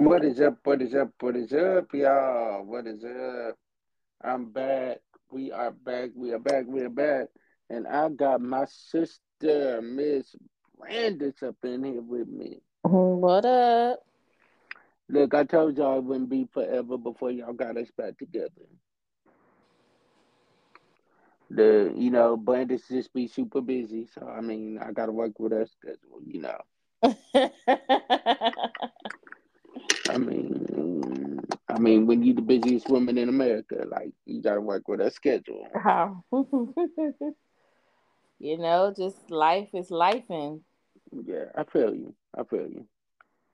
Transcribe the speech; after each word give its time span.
What 0.00 0.24
is 0.24 0.40
up? 0.40 0.56
What 0.64 0.80
is 0.80 0.94
up? 0.94 1.10
What 1.20 1.36
is 1.36 1.52
up, 1.52 1.92
y'all? 1.92 2.64
What 2.64 2.86
is 2.86 3.04
up? 3.04 3.58
I'm 4.24 4.50
back. 4.50 5.00
We 5.30 5.52
are 5.52 5.72
back. 5.72 6.08
We 6.16 6.32
are 6.32 6.38
back. 6.38 6.64
We 6.66 6.80
are 6.80 6.88
back. 6.88 7.28
And 7.68 7.86
I 7.86 8.08
got 8.08 8.40
my 8.40 8.64
sister, 8.64 9.82
Miss 9.82 10.34
Brandis, 10.78 11.42
up 11.42 11.56
in 11.64 11.84
here 11.84 12.00
with 12.00 12.28
me. 12.28 12.62
What 12.80 13.44
up? 13.44 14.00
Look, 15.10 15.34
I 15.34 15.44
told 15.44 15.76
y'all 15.76 15.98
it 15.98 16.04
wouldn't 16.04 16.30
be 16.30 16.48
forever 16.50 16.96
before 16.96 17.30
y'all 17.30 17.52
got 17.52 17.76
us 17.76 17.90
back 17.94 18.16
together. 18.16 18.48
The 21.50 21.92
you 21.94 22.10
know, 22.10 22.38
Brandis 22.38 22.88
just 22.88 23.12
be 23.12 23.28
super 23.28 23.60
busy, 23.60 24.08
so 24.14 24.26
I 24.26 24.40
mean, 24.40 24.78
I 24.82 24.92
gotta 24.92 25.12
work 25.12 25.38
with 25.38 25.52
her 25.52 25.66
schedule. 25.66 26.22
You 26.26 26.40
know. 26.40 26.58
I 30.10 30.18
mean, 30.18 31.40
I 31.68 31.78
mean, 31.78 32.06
when 32.06 32.22
you 32.24 32.34
the 32.34 32.42
busiest 32.42 32.88
woman 32.88 33.16
in 33.16 33.28
America, 33.28 33.84
like 33.88 34.10
you 34.26 34.42
gotta 34.42 34.60
work 34.60 34.88
with 34.88 35.00
her 35.00 35.10
schedule. 35.10 35.68
How? 35.72 36.24
you 38.40 38.58
know, 38.58 38.92
just 38.96 39.30
life 39.30 39.68
is 39.72 39.90
life, 39.92 40.24
and 40.28 40.62
Yeah, 41.12 41.44
I 41.56 41.64
feel 41.64 41.94
you. 41.94 42.14
I 42.36 42.42
feel 42.44 42.68
you. 42.68 42.86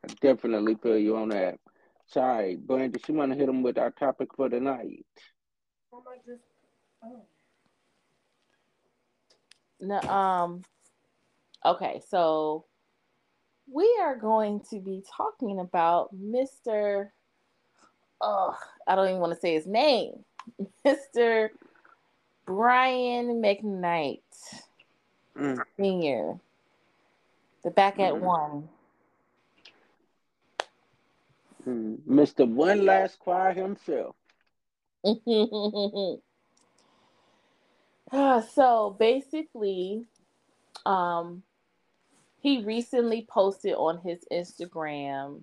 I 0.04 0.08
definitely 0.22 0.76
feel 0.82 0.96
you 0.98 1.16
on 1.16 1.28
that. 1.30 1.58
Sorry, 2.06 2.56
Brandis, 2.56 3.06
you 3.08 3.14
want 3.14 3.32
to 3.32 3.38
hit 3.38 3.46
them 3.46 3.62
with 3.62 3.78
our 3.78 3.90
topic 3.90 4.28
for 4.34 4.48
tonight? 4.48 5.04
no, 9.80 10.00
um, 10.00 10.62
okay, 11.64 12.00
so 12.08 12.64
we 13.70 13.98
are 14.02 14.16
going 14.16 14.60
to 14.70 14.80
be 14.80 15.02
talking 15.16 15.60
about 15.60 16.14
Mr. 16.14 17.10
Oh, 18.20 18.56
I 18.86 18.94
don't 18.94 19.08
even 19.08 19.20
want 19.20 19.34
to 19.34 19.40
say 19.40 19.54
his 19.54 19.66
name, 19.66 20.24
Mr. 20.86 21.50
Brian 22.46 23.42
McKnight 23.42 24.20
Mm. 25.36 25.62
Senior, 25.78 26.40
the 27.62 27.70
back 27.70 27.98
at 28.00 28.14
Mhm. 28.14 28.20
one. 28.20 28.68
Mm. 31.66 31.98
Mr. 32.08 32.48
One 32.50 32.86
Last 32.86 33.18
Cry 33.18 33.52
himself. 33.52 34.16
Ah, 38.12 38.38
so 38.40 38.90
basically, 39.00 40.06
um, 40.86 41.42
he 42.46 42.62
recently 42.62 43.26
posted 43.28 43.74
on 43.74 43.98
his 44.04 44.24
Instagram 44.30 45.40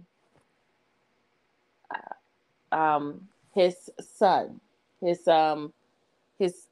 uh, 1.94 2.74
um 2.74 3.28
his 3.54 3.90
son, 4.00 4.62
his 5.02 5.28
um 5.28 5.74
his 6.40 6.70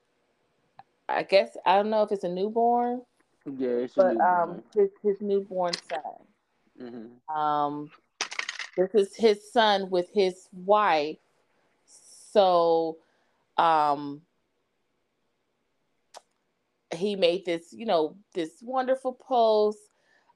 I 1.09 1.23
guess 1.23 1.57
I 1.65 1.75
don't 1.75 1.89
know 1.89 2.03
if 2.03 2.13
it's 2.13 2.23
a 2.23 2.29
newborn, 2.29 3.01
Yeah, 3.45 3.83
it's 3.83 3.97
a 3.97 3.97
but 3.97 4.13
newborn. 4.13 4.39
um 4.39 4.63
his 4.73 4.89
his 5.03 5.19
newborn 5.19 5.73
son. 5.89 6.17
Mm-hmm. 6.81 7.37
Um, 7.37 7.91
this 8.77 8.95
is 8.95 9.13
his 9.13 9.51
son 9.51 9.89
with 9.89 10.09
his 10.13 10.47
wife. 10.53 11.17
So, 12.31 12.99
um, 13.57 14.21
he 16.95 17.17
made 17.17 17.45
this, 17.45 17.73
you 17.73 17.85
know, 17.85 18.15
this 18.33 18.61
wonderful 18.63 19.11
post 19.11 19.90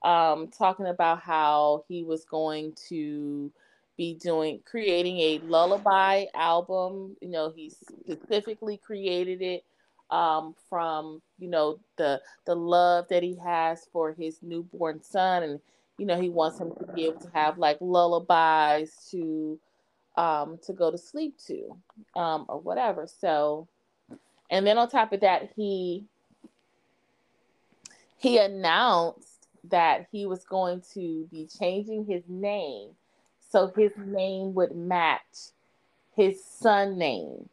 um, 0.05 0.47
talking 0.49 0.85
about 0.85 1.19
how 1.19 1.83
he 1.87 2.03
was 2.03 2.25
going 2.25 2.73
to 2.89 3.51
be 3.97 4.13
doing 4.13 4.59
creating 4.63 5.17
a 5.17 5.39
lullaby 5.39 6.25
album. 6.35 7.17
You 7.21 7.29
know, 7.29 7.51
he 7.53 7.71
specifically 7.71 8.77
created 8.77 9.41
it 9.41 9.65
um, 10.11 10.53
from 10.69 11.21
you 11.39 11.49
know 11.49 11.79
the 11.97 12.21
the 12.45 12.55
love 12.55 13.07
that 13.09 13.23
he 13.23 13.35
has 13.43 13.87
for 13.91 14.13
his 14.13 14.37
newborn 14.43 15.01
son, 15.01 15.41
and 15.41 15.59
you 15.97 16.05
know 16.05 16.21
he 16.21 16.29
wants 16.29 16.59
him 16.59 16.71
to 16.77 16.93
be 16.93 17.05
able 17.05 17.19
to 17.21 17.29
have 17.33 17.57
like 17.57 17.77
lullabies 17.81 18.95
to 19.09 19.59
um, 20.17 20.59
to 20.67 20.73
go 20.73 20.91
to 20.91 20.99
sleep 20.99 21.35
to 21.47 21.75
um, 22.15 22.45
or 22.47 22.59
whatever. 22.59 23.07
So, 23.07 23.67
and 24.51 24.67
then 24.67 24.77
on 24.77 24.87
top 24.87 25.13
of 25.13 25.21
that, 25.21 25.49
he 25.55 26.05
he 28.17 28.37
announced 28.37 29.34
that 29.69 30.07
he 30.11 30.25
was 30.25 30.43
going 30.43 30.81
to 30.93 31.27
be 31.31 31.47
changing 31.47 32.05
his 32.05 32.23
name 32.27 32.91
so 33.55 33.71
his 33.75 33.91
name 33.97 34.53
would 34.53 34.75
match 34.75 35.51
his 36.15 36.43
son 36.43 36.97
name. 36.97 37.47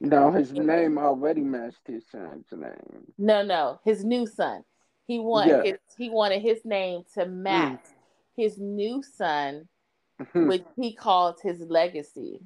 No, 0.00 0.30
his 0.30 0.52
name 0.52 0.98
already 0.98 1.40
matched 1.40 1.86
his 1.86 2.04
son's 2.10 2.46
name. 2.52 3.12
No, 3.18 3.42
no, 3.42 3.80
his 3.84 4.04
new 4.04 4.26
son. 4.26 4.64
He 5.06 5.18
want 5.18 5.48
Yeah. 5.48 5.62
his 5.62 5.78
he 5.96 6.10
wanted 6.10 6.42
his 6.42 6.64
name 6.64 7.04
to 7.14 7.26
match 7.26 7.84
his 8.36 8.58
new 8.58 9.02
son, 9.02 9.68
Hmm. 10.32 10.46
which 10.48 10.64
he 10.76 10.94
calls 10.94 11.40
his 11.40 11.60
legacy. 11.60 12.40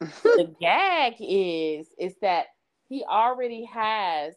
the 0.00 0.44
gag 0.60 1.14
is 1.20 1.88
is 1.98 2.16
that 2.22 2.46
he 2.88 3.04
already 3.04 3.64
has 3.66 4.34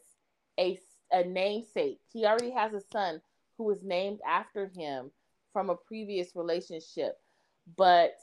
a 0.58 0.78
a 1.12 1.24
namesake. 1.24 2.00
He 2.12 2.24
already 2.24 2.50
has 2.50 2.72
a 2.72 2.80
son 2.92 3.20
who 3.60 3.66
was 3.66 3.82
named 3.82 4.20
after 4.26 4.72
him 4.74 5.10
from 5.52 5.68
a 5.68 5.76
previous 5.76 6.34
relationship. 6.34 7.18
But 7.76 8.14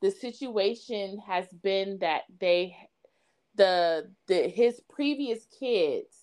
the 0.00 0.10
situation 0.10 1.18
has 1.26 1.44
been 1.62 1.98
that 1.98 2.22
they 2.40 2.74
the 3.54 4.10
the 4.28 4.48
his 4.48 4.80
previous 4.88 5.44
kids 5.60 6.16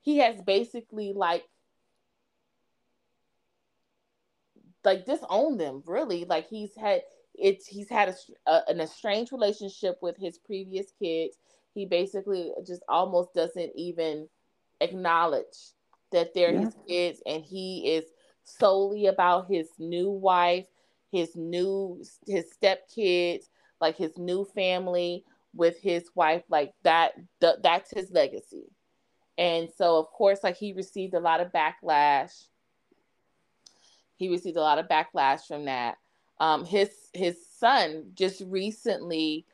he 0.00 0.18
has 0.18 0.40
basically 0.42 1.12
like 1.12 1.42
like 4.84 5.04
disowned 5.04 5.58
them 5.58 5.82
really 5.86 6.24
like 6.24 6.48
he's 6.48 6.76
had 6.76 7.02
it's 7.34 7.66
he's 7.66 7.90
had 7.90 8.10
a, 8.10 8.50
a, 8.50 8.62
an 8.68 8.80
estranged 8.80 9.32
relationship 9.32 9.98
with 10.00 10.16
his 10.16 10.38
previous 10.38 10.86
kids 11.02 11.36
he 11.74 11.84
basically 11.84 12.52
just 12.64 12.84
almost 12.88 13.34
doesn't 13.34 13.72
even 13.74 14.28
acknowledge 14.80 15.72
that 16.12 16.34
they're 16.34 16.52
Yeah. 16.52 16.58
his 16.58 16.74
kids 16.86 17.22
and 17.26 17.44
he 17.44 17.94
is 17.94 18.04
solely 18.44 19.06
about 19.06 19.48
his 19.48 19.70
new 19.78 20.08
wife 20.10 20.66
his 21.10 21.36
new 21.36 22.02
his 22.26 22.46
stepkids 22.60 23.44
like 23.80 23.96
his 23.96 24.16
new 24.18 24.44
family 24.44 25.24
with 25.54 25.78
his 25.80 26.10
wife 26.14 26.42
like 26.48 26.74
that 26.82 27.12
th- 27.40 27.56
that's 27.62 27.90
his 27.90 28.10
legacy. 28.10 28.64
And 29.38 29.70
so 29.70 29.98
of 29.98 30.06
course 30.10 30.40
like 30.42 30.56
he 30.56 30.72
received 30.72 31.14
a 31.14 31.20
lot 31.20 31.40
of 31.40 31.52
backlash. 31.52 32.48
He 34.16 34.28
received 34.28 34.56
a 34.56 34.62
lot 34.62 34.78
of 34.78 34.88
backlash 34.88 35.46
from 35.46 35.64
that. 35.66 35.98
Um 36.38 36.64
his 36.64 37.08
his 37.14 37.46
son 37.46 38.12
just 38.14 38.42
recently 38.46 39.46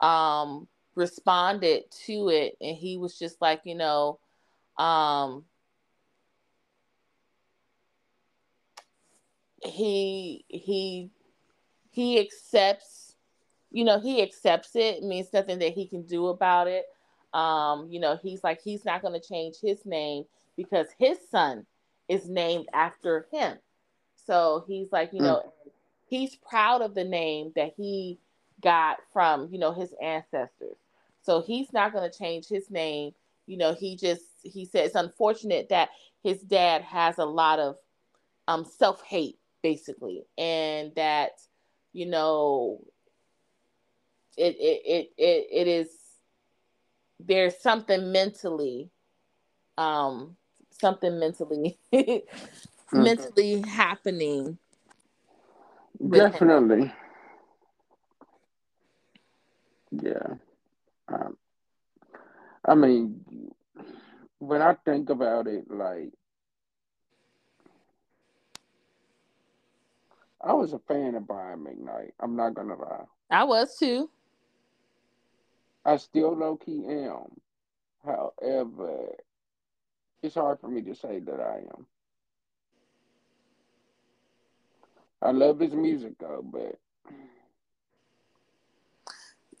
um 0.00 0.68
responded 0.94 1.90
to 1.90 2.28
it 2.28 2.56
and 2.60 2.76
he 2.76 2.96
was 2.96 3.18
just 3.18 3.40
like 3.40 3.62
you 3.64 3.74
know 3.74 4.18
um 4.78 5.44
he 9.66 10.44
he 10.48 11.10
he 11.90 12.20
accepts 12.20 13.14
you 13.70 13.84
know 13.84 13.98
he 13.98 14.22
accepts 14.22 14.76
it. 14.76 14.98
it 14.98 15.02
means 15.02 15.32
nothing 15.32 15.58
that 15.58 15.72
he 15.72 15.86
can 15.86 16.02
do 16.02 16.28
about 16.28 16.68
it. 16.68 16.86
Um 17.34 17.88
you 17.90 18.00
know 18.00 18.18
he's 18.22 18.42
like 18.44 18.60
he's 18.62 18.84
not 18.84 19.02
going 19.02 19.18
to 19.18 19.28
change 19.28 19.56
his 19.60 19.84
name 19.84 20.24
because 20.56 20.86
his 20.98 21.18
son 21.30 21.66
is 22.08 22.28
named 22.28 22.66
after 22.72 23.26
him. 23.32 23.58
So 24.26 24.64
he's 24.66 24.92
like 24.92 25.12
you 25.12 25.20
know 25.20 25.52
he's 26.06 26.36
proud 26.36 26.82
of 26.82 26.94
the 26.94 27.04
name 27.04 27.52
that 27.56 27.72
he 27.76 28.18
got 28.62 28.98
from 29.12 29.48
you 29.52 29.58
know 29.58 29.72
his 29.72 29.94
ancestors. 30.02 30.76
So 31.22 31.42
he's 31.42 31.72
not 31.72 31.92
going 31.92 32.08
to 32.08 32.18
change 32.18 32.46
his 32.46 32.70
name. 32.70 33.12
You 33.46 33.56
know 33.56 33.74
he 33.74 33.96
just 33.96 34.24
he 34.42 34.64
said 34.64 34.86
it's 34.86 34.94
unfortunate 34.94 35.68
that 35.70 35.90
his 36.22 36.40
dad 36.42 36.82
has 36.82 37.18
a 37.18 37.24
lot 37.24 37.58
of 37.58 37.76
um 38.48 38.64
self-hate 38.64 39.38
basically 39.66 40.24
and 40.38 40.94
that 40.94 41.32
you 41.92 42.06
know 42.06 42.78
it 44.36 44.54
it 44.70 44.80
it 44.94 45.10
it, 45.18 45.46
it 45.50 45.66
is 45.66 45.88
there's 47.18 47.58
something 47.58 48.12
mentally 48.12 48.90
um 49.76 50.36
something 50.70 51.18
mentally 51.18 51.78
mentally 52.92 53.60
happening. 53.62 54.56
Definitely. 56.08 56.92
Yeah. 59.90 60.34
Um, 61.08 61.36
I 62.64 62.74
mean, 62.74 63.24
when 64.38 64.62
I 64.62 64.74
think 64.84 65.10
about 65.10 65.46
it, 65.46 65.64
like, 65.70 66.12
I 70.46 70.52
was 70.52 70.72
a 70.72 70.78
fan 70.78 71.16
of 71.16 71.26
Brian 71.26 71.64
McKnight. 71.64 72.12
I'm 72.20 72.36
not 72.36 72.54
gonna 72.54 72.76
lie. 72.76 73.04
I 73.30 73.42
was 73.42 73.76
too. 73.76 74.08
I 75.84 75.96
still 75.96 76.36
low 76.36 76.56
key 76.56 76.84
am. 76.86 77.40
However, 78.04 79.08
it's 80.22 80.36
hard 80.36 80.60
for 80.60 80.68
me 80.68 80.82
to 80.82 80.94
say 80.94 81.18
that 81.18 81.40
I 81.40 81.62
am. 81.76 81.86
I 85.20 85.32
love 85.32 85.58
his 85.58 85.74
music 85.74 86.12
though, 86.20 86.44
but 86.44 86.78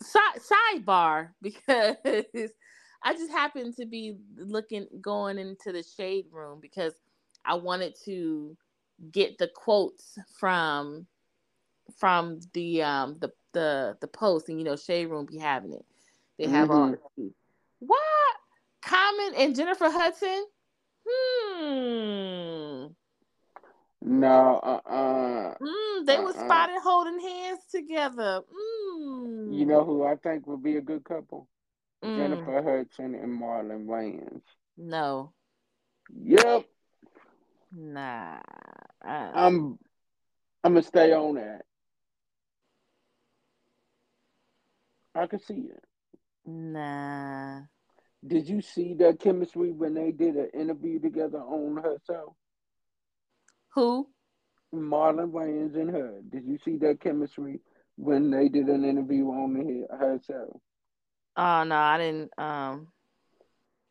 sidebar 0.04 1.30
because 1.42 1.96
I 3.02 3.14
just 3.14 3.32
happened 3.32 3.74
to 3.80 3.86
be 3.86 4.18
looking 4.36 4.86
going 5.00 5.38
into 5.38 5.72
the 5.72 5.82
shade 5.82 6.26
room 6.30 6.60
because 6.60 6.94
I 7.44 7.54
wanted 7.54 7.96
to 8.04 8.56
get 9.10 9.38
the 9.38 9.48
quotes 9.48 10.18
from 10.38 11.06
from 11.98 12.40
the 12.52 12.82
um 12.82 13.16
the 13.20 13.30
the 13.52 13.96
the 14.00 14.08
post 14.08 14.48
and 14.48 14.58
you 14.58 14.64
know 14.64 14.76
shade 14.76 15.06
room 15.06 15.26
be 15.26 15.38
having 15.38 15.72
it. 15.72 15.84
They 16.38 16.46
have 16.48 16.68
mm-hmm. 16.68 16.94
all 17.18 17.30
what 17.78 18.36
Common 18.82 19.34
and 19.36 19.56
Jennifer 19.56 19.90
Hudson. 19.90 20.44
Hmm. 21.08 22.86
No, 24.02 24.60
uh, 24.62 24.88
uh 24.88 25.54
mm, 25.60 26.06
they 26.06 26.16
uh, 26.16 26.22
were 26.22 26.32
spotted 26.32 26.80
holding 26.82 27.18
hands 27.18 27.60
together. 27.70 28.42
Mm. 28.42 29.56
You 29.56 29.66
know 29.66 29.84
who 29.84 30.04
I 30.04 30.16
think 30.16 30.46
would 30.46 30.62
be 30.62 30.76
a 30.76 30.80
good 30.80 31.04
couple? 31.04 31.48
Mm. 32.04 32.16
Jennifer 32.16 32.62
Hudson 32.62 33.14
and 33.14 33.40
Marlon 33.40 33.86
Wayans. 33.86 34.42
No. 34.76 35.32
Yep. 36.22 36.66
Nah. 37.72 38.38
Uh, 39.04 39.30
I'm. 39.34 39.78
I'm 40.64 40.72
gonna 40.72 40.82
stay 40.82 41.12
on 41.12 41.36
that. 41.36 41.62
I 45.14 45.26
can 45.26 45.40
see 45.40 45.68
it. 45.70 45.84
Nah. 46.44 47.60
Did 48.26 48.48
you 48.48 48.60
see 48.60 48.94
that 48.94 49.20
chemistry 49.20 49.70
when 49.72 49.94
they 49.94 50.10
did 50.10 50.36
an 50.36 50.50
interview 50.52 50.98
together 50.98 51.38
on 51.38 51.76
her 51.82 51.96
show? 52.06 52.34
Who? 53.74 54.08
Marlon 54.74 55.30
Wayans 55.30 55.74
and 55.74 55.90
her. 55.90 56.20
Did 56.28 56.44
you 56.44 56.58
see 56.64 56.76
that 56.78 57.00
chemistry 57.00 57.60
when 57.96 58.30
they 58.30 58.48
did 58.48 58.66
an 58.66 58.84
interview 58.84 59.26
on 59.28 59.54
the, 59.54 59.96
her 59.96 60.18
show? 60.26 60.60
Oh 61.36 61.64
no, 61.64 61.76
I 61.76 61.98
didn't. 61.98 62.32
Um. 62.38 62.88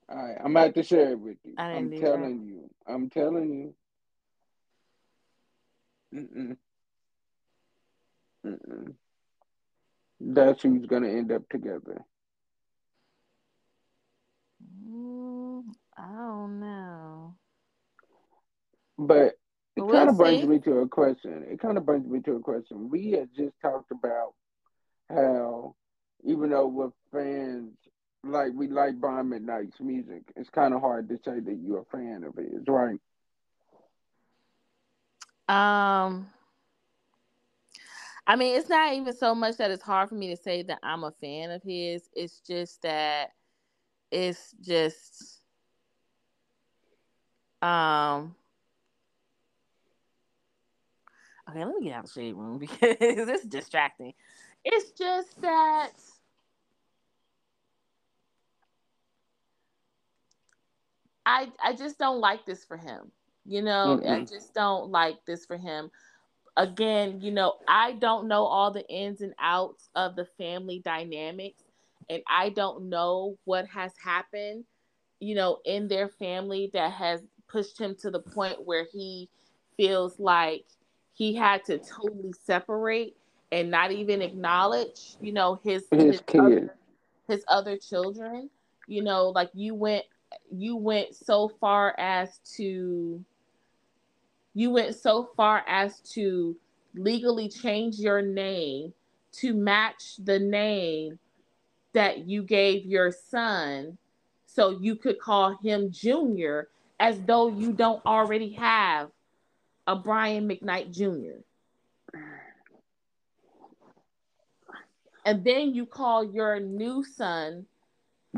All 0.08 0.18
right, 0.18 0.38
I'm 0.44 0.52
about 0.52 0.76
to 0.76 0.84
share 0.84 1.12
it 1.12 1.20
with 1.20 1.38
you. 1.44 1.54
I 1.58 1.72
am 1.72 1.92
telling 1.92 2.40
that. 2.40 2.46
you. 2.46 2.70
I'm 2.88 3.10
telling 3.10 3.52
you. 3.52 3.74
Mm-mm. 6.16 6.58
Mm-mm. 8.46 8.94
That's 10.20 10.62
who's 10.62 10.86
gonna 10.86 11.10
end 11.10 11.32
up 11.32 11.48
together. 11.50 12.04
Mm, 14.88 15.64
I 15.98 16.12
don't 16.14 16.60
know. 16.60 17.36
But 18.98 19.38
it 19.76 19.82
we'll 19.82 19.92
kind 19.92 20.10
of 20.10 20.18
brings 20.18 20.44
me 20.46 20.60
to 20.60 20.80
a 20.80 20.88
question. 20.88 21.46
It 21.50 21.60
kind 21.60 21.78
of 21.78 21.86
brings 21.86 22.08
me 22.08 22.22
to 22.22 22.36
a 22.36 22.40
question. 22.40 22.90
We 22.90 23.12
had 23.12 23.30
just 23.36 23.60
talked 23.62 23.92
about 23.92 24.34
how, 25.10 25.76
even 26.24 26.50
though 26.52 26.68
we're 26.68 26.92
fans, 27.12 27.74
like 28.24 28.52
we 28.56 28.70
like 28.70 28.96
Brian 28.96 29.30
McKnight's 29.30 29.80
music, 29.82 30.24
it's 30.36 30.50
kind 30.50 30.74
of 30.74 30.80
hard 30.82 31.10
to 31.10 31.18
say 31.26 31.40
that 31.40 31.60
you're 31.62 31.82
a 31.82 31.86
fan 31.98 32.24
of 32.24 32.36
his, 32.36 32.64
right? 32.68 33.00
Um, 35.48 36.28
I 38.28 38.36
mean, 38.36 38.58
it's 38.58 38.70
not 38.70 38.94
even 38.94 39.14
so 39.16 39.36
much 39.36 39.58
that 39.58 39.72
it's 39.72 39.84
hard 39.84 40.10
for 40.10 40.16
me 40.16 40.30
to 40.30 40.38
say 40.38 40.64
that 40.64 40.80
I'm 40.84 41.04
a 41.04 41.12
fan 41.12 41.52
of 41.52 41.62
his. 41.62 42.10
It's 42.14 42.40
just 42.40 42.82
that 42.82 43.32
it's 44.12 44.54
just 44.62 45.42
um 47.62 48.36
Okay, 51.50 51.64
let 51.64 51.76
me 51.76 51.84
get 51.86 51.94
out 51.94 52.06
of 52.06 52.14
the 52.14 52.22
shade 52.22 52.36
room 52.36 52.58
because 52.60 52.98
it's 53.00 53.46
distracting. 53.46 54.14
It's 54.64 54.92
just 54.92 55.40
that 55.42 55.92
I 61.26 61.52
I 61.64 61.74
just 61.74 62.00
don't 62.00 62.20
like 62.20 62.46
this 62.46 62.66
for 62.66 62.78
him. 62.78 63.12
You 63.46 63.62
know, 63.62 64.00
mm-hmm. 64.02 64.12
I 64.12 64.26
just 64.26 64.54
don't 64.54 64.90
like 64.90 65.18
this 65.26 65.46
for 65.46 65.58
him. 65.58 65.92
Again, 66.58 67.20
you 67.22 67.32
know, 67.32 67.56
I 67.68 67.94
don't 67.94 68.28
know 68.28 68.46
all 68.46 68.72
the 68.72 68.88
ins 68.88 69.22
and 69.22 69.34
outs 69.40 69.90
of 69.96 70.16
the 70.16 70.26
family 70.38 70.82
dynamics 70.84 71.64
and 72.10 72.22
I 72.28 72.50
don't 72.50 72.90
know 72.90 73.38
what 73.46 73.68
has 73.68 73.92
happened, 74.04 74.66
you 75.20 75.36
know, 75.36 75.60
in 75.66 75.88
their 75.88 76.08
family 76.08 76.70
that 76.74 76.92
has 76.94 77.22
pushed 77.48 77.80
him 77.80 77.96
to 78.02 78.12
the 78.12 78.20
point 78.20 78.66
where 78.66 78.86
he 78.92 79.30
feels 79.78 80.20
like 80.20 80.66
he 81.14 81.36
had 81.36 81.64
to 81.66 81.80
totally 81.80 82.34
separate 82.44 83.16
and 83.52 83.72
not 83.72 83.92
even 83.92 84.22
acknowledge, 84.22 85.16
you 85.22 85.32
know, 85.32 85.60
his 85.64 85.86
his, 85.92 86.04
his 86.04 86.24
other, 86.38 86.76
his 87.28 87.44
other 87.48 87.78
children. 87.78 88.50
You 88.88 89.04
know, 89.04 89.30
like 89.30 89.50
you 89.54 89.74
went 89.74 90.06
you 90.52 90.76
went 90.76 91.16
so 91.16 91.50
far 91.60 91.96
as 91.98 92.40
to 92.58 93.24
you 94.56 94.72
went 94.72 94.96
so 94.96 95.30
far 95.36 95.64
as 95.68 96.00
to 96.00 96.56
legally 96.96 97.50
change 97.50 98.00
your 98.00 98.22
name 98.22 98.94
to 99.34 99.54
match 99.54 100.16
the 100.24 100.40
name 100.40 101.20
that 101.94 102.28
you 102.28 102.42
gave 102.42 102.86
your 102.86 103.12
son 103.12 103.98
so 104.46 104.80
you 104.80 104.96
could 104.96 105.20
call 105.20 105.58
him 105.62 105.92
junior 105.92 106.70
as 107.00 107.20
though 107.22 107.50
you 107.50 107.74
don't 107.74 108.04
already 108.06 108.54
have 108.54 109.10
a 109.88 109.96
Brian 109.96 110.48
McKnight 110.48 110.92
Jr. 110.92 111.42
And 115.26 115.44
then 115.44 115.74
you 115.74 115.86
call 115.86 116.24
your 116.24 116.62
new 116.62 117.04
son 117.04 117.66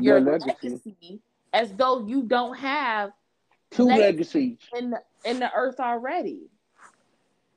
your, 0.00 0.20
legacy. 0.20 0.54
legacy. 0.62 1.20
as 1.52 1.72
though 1.74 2.06
you 2.06 2.24
don't 2.24 2.56
have 2.56 3.10
two 3.70 3.86
legacies 3.86 4.58
in 4.76 4.90
the, 4.90 5.02
in 5.24 5.38
the 5.40 5.52
earth 5.52 5.80
already. 5.80 6.48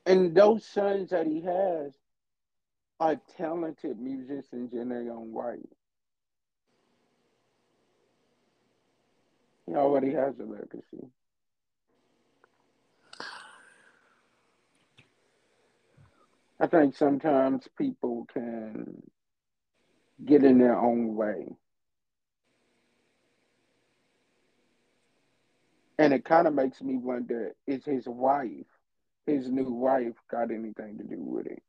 And 0.06 0.34
those 0.34 0.66
sons 0.66 1.10
that 1.10 1.26
he 1.26 1.42
has 1.42 1.94
are 2.98 3.20
talented 3.36 4.00
musicians 4.00 4.72
in 4.72 4.88
their 4.88 5.12
own 5.12 5.32
right. 5.32 5.68
He 9.66 9.74
already 9.74 10.12
has 10.12 10.34
a 10.38 10.44
legacy. 10.44 11.08
I 16.60 16.66
think 16.68 16.96
sometimes 16.96 17.66
people 17.76 18.26
can 18.32 19.02
get 20.24 20.44
in 20.44 20.58
their 20.58 20.78
own 20.78 21.16
way. 21.16 21.46
And 25.98 26.12
it 26.12 26.24
kind 26.24 26.46
of 26.46 26.54
makes 26.54 26.80
me 26.80 26.96
wonder 26.96 27.54
is 27.66 27.84
his 27.84 28.06
wife, 28.06 28.66
his 29.26 29.50
new 29.50 29.70
wife, 29.70 30.14
got 30.30 30.50
anything 30.50 30.98
to 30.98 31.04
do 31.04 31.20
with 31.20 31.46
it? 31.46 31.62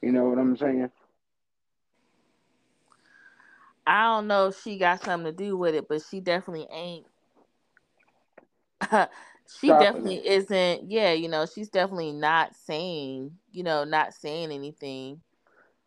You 0.00 0.12
know 0.12 0.24
what 0.24 0.38
I'm 0.38 0.56
saying? 0.56 0.90
I 3.86 4.04
don't 4.04 4.28
know 4.28 4.48
if 4.48 4.62
she 4.62 4.78
got 4.78 5.04
something 5.04 5.32
to 5.32 5.36
do 5.36 5.56
with 5.56 5.74
it, 5.74 5.88
but 5.88 6.02
she 6.08 6.20
definitely 6.20 6.68
ain't 6.72 7.06
she 9.60 9.68
definitely 9.68 10.16
it. 10.16 10.26
isn't 10.26 10.90
yeah 10.90 11.12
you 11.12 11.28
know 11.28 11.46
she's 11.46 11.68
definitely 11.68 12.12
not 12.12 12.54
saying 12.54 13.30
you 13.50 13.62
know 13.62 13.84
not 13.84 14.14
saying 14.14 14.50
anything 14.50 15.20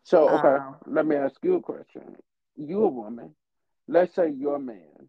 so 0.02 0.28
okay 0.28 0.56
um, 0.56 0.76
let 0.86 1.06
me 1.06 1.16
ask 1.16 1.34
you 1.42 1.56
a 1.56 1.60
question 1.60 2.16
you 2.56 2.84
a 2.84 2.88
woman 2.88 3.34
let's 3.88 4.14
say 4.14 4.30
your 4.30 4.58
man 4.58 5.08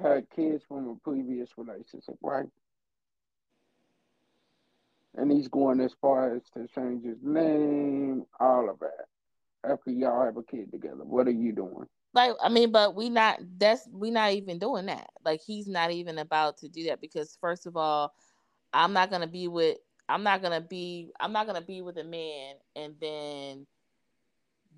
had 0.00 0.28
kids 0.30 0.64
from 0.66 0.88
a 0.88 0.94
previous 0.96 1.50
relationship 1.56 2.16
right? 2.22 2.46
And 5.16 5.30
he's 5.30 5.48
going 5.48 5.80
as 5.80 5.94
far 6.00 6.36
as 6.36 6.42
to 6.54 6.66
change 6.68 7.04
his 7.04 7.18
name 7.22 8.24
all 8.38 8.70
of 8.70 8.78
that 8.80 9.06
after 9.68 9.90
y'all 9.90 10.24
have 10.24 10.36
a 10.36 10.42
kid 10.42 10.70
together. 10.70 11.04
What 11.04 11.26
are 11.26 11.32
you 11.32 11.52
doing? 11.52 11.86
Like 12.12 12.32
i 12.42 12.48
mean 12.48 12.72
but 12.72 12.94
we 12.96 13.08
not 13.08 13.40
that's 13.58 13.88
we 13.92 14.10
not 14.10 14.32
even 14.32 14.58
doing 14.58 14.86
that. 14.86 15.10
Like 15.24 15.40
he's 15.40 15.68
not 15.68 15.90
even 15.90 16.18
about 16.18 16.58
to 16.58 16.68
do 16.68 16.84
that 16.84 17.00
because 17.00 17.36
first 17.40 17.66
of 17.66 17.76
all 17.76 18.14
i'm 18.72 18.92
not 18.92 19.10
gonna 19.10 19.26
be 19.26 19.48
with 19.48 19.78
i'm 20.08 20.22
not 20.22 20.42
gonna 20.42 20.60
be 20.60 21.10
i'm 21.20 21.32
not 21.32 21.46
gonna 21.46 21.60
be 21.60 21.82
with 21.82 21.96
a 21.98 22.04
man 22.04 22.54
and 22.76 22.94
then 23.00 23.66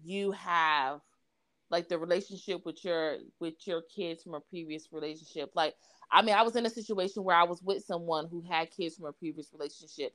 you 0.03 0.33
have 0.33 1.01
like 1.73 1.88
the 1.88 1.99
relationship 1.99 2.64
with 2.67 2.85
your 2.85 3.17
with 3.41 3.55
your 3.67 3.81
kids 3.83 4.23
from 4.23 4.35
a 4.35 4.41
previous 4.41 4.93
relationship. 4.93 5.50
Like 5.55 5.75
I 6.12 6.21
mean, 6.21 6.35
I 6.35 6.43
was 6.43 6.55
in 6.55 6.67
a 6.67 6.71
situation 6.71 7.25
where 7.25 7.35
I 7.35 7.45
was 7.45 7.62
with 7.62 7.83
someone 7.83 8.29
who 8.31 8.43
had 8.43 8.71
kids 8.71 8.97
from 8.97 9.07
a 9.07 9.12
previous 9.12 9.49
relationship. 9.52 10.12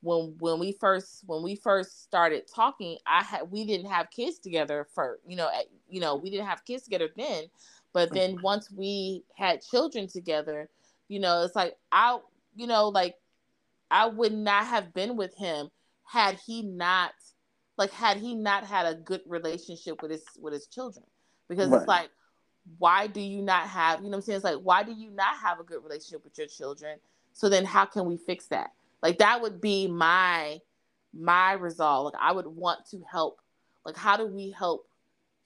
When 0.00 0.36
when 0.38 0.60
we 0.60 0.72
first 0.72 1.24
when 1.26 1.42
we 1.42 1.56
first 1.56 2.04
started 2.04 2.44
talking, 2.52 2.98
I 3.04 3.24
had 3.24 3.50
we 3.50 3.66
didn't 3.66 3.90
have 3.90 4.10
kids 4.10 4.38
together 4.38 4.86
for 4.94 5.18
you 5.26 5.36
know 5.36 5.50
you 5.90 6.00
know 6.00 6.14
we 6.14 6.30
didn't 6.30 6.46
have 6.46 6.64
kids 6.64 6.84
together 6.84 7.08
then, 7.16 7.44
but 7.92 8.14
then 8.14 8.36
mm-hmm. 8.36 8.42
once 8.42 8.70
we 8.70 9.24
had 9.34 9.60
children 9.60 10.06
together, 10.06 10.70
you 11.08 11.18
know 11.18 11.42
it's 11.42 11.56
like 11.56 11.76
I 11.90 12.18
you 12.54 12.68
know 12.68 12.88
like 12.88 13.16
I 13.90 14.06
would 14.06 14.32
not 14.32 14.66
have 14.66 14.94
been 14.94 15.16
with 15.16 15.36
him 15.36 15.68
had 16.04 16.38
he 16.46 16.62
not 16.62 17.12
like 17.76 17.90
had 17.90 18.16
he 18.16 18.34
not 18.34 18.64
had 18.64 18.86
a 18.86 18.94
good 18.94 19.22
relationship 19.26 20.02
with 20.02 20.10
his 20.10 20.24
with 20.40 20.52
his 20.52 20.66
children. 20.66 21.04
Because 21.48 21.68
right. 21.68 21.78
it's 21.78 21.88
like 21.88 22.10
why 22.78 23.06
do 23.06 23.20
you 23.20 23.42
not 23.42 23.66
have 23.66 23.98
you 23.98 24.04
know 24.04 24.10
what 24.10 24.16
i'm 24.16 24.22
saying? 24.22 24.36
It's 24.36 24.44
like 24.44 24.58
why 24.62 24.82
do 24.82 24.92
you 24.92 25.10
not 25.10 25.36
have 25.36 25.60
a 25.60 25.64
good 25.64 25.82
relationship 25.82 26.24
with 26.24 26.36
your 26.38 26.46
children? 26.46 26.98
So 27.32 27.48
then 27.48 27.64
how 27.64 27.84
can 27.86 28.06
we 28.06 28.16
fix 28.16 28.46
that? 28.46 28.72
Like 29.02 29.18
that 29.18 29.40
would 29.40 29.60
be 29.60 29.88
my 29.88 30.60
my 31.14 31.52
resolve. 31.54 32.12
Like 32.12 32.22
i 32.22 32.32
would 32.32 32.46
want 32.46 32.86
to 32.90 33.02
help. 33.10 33.40
Like 33.84 33.96
how 33.96 34.16
do 34.16 34.26
we 34.26 34.50
help 34.50 34.86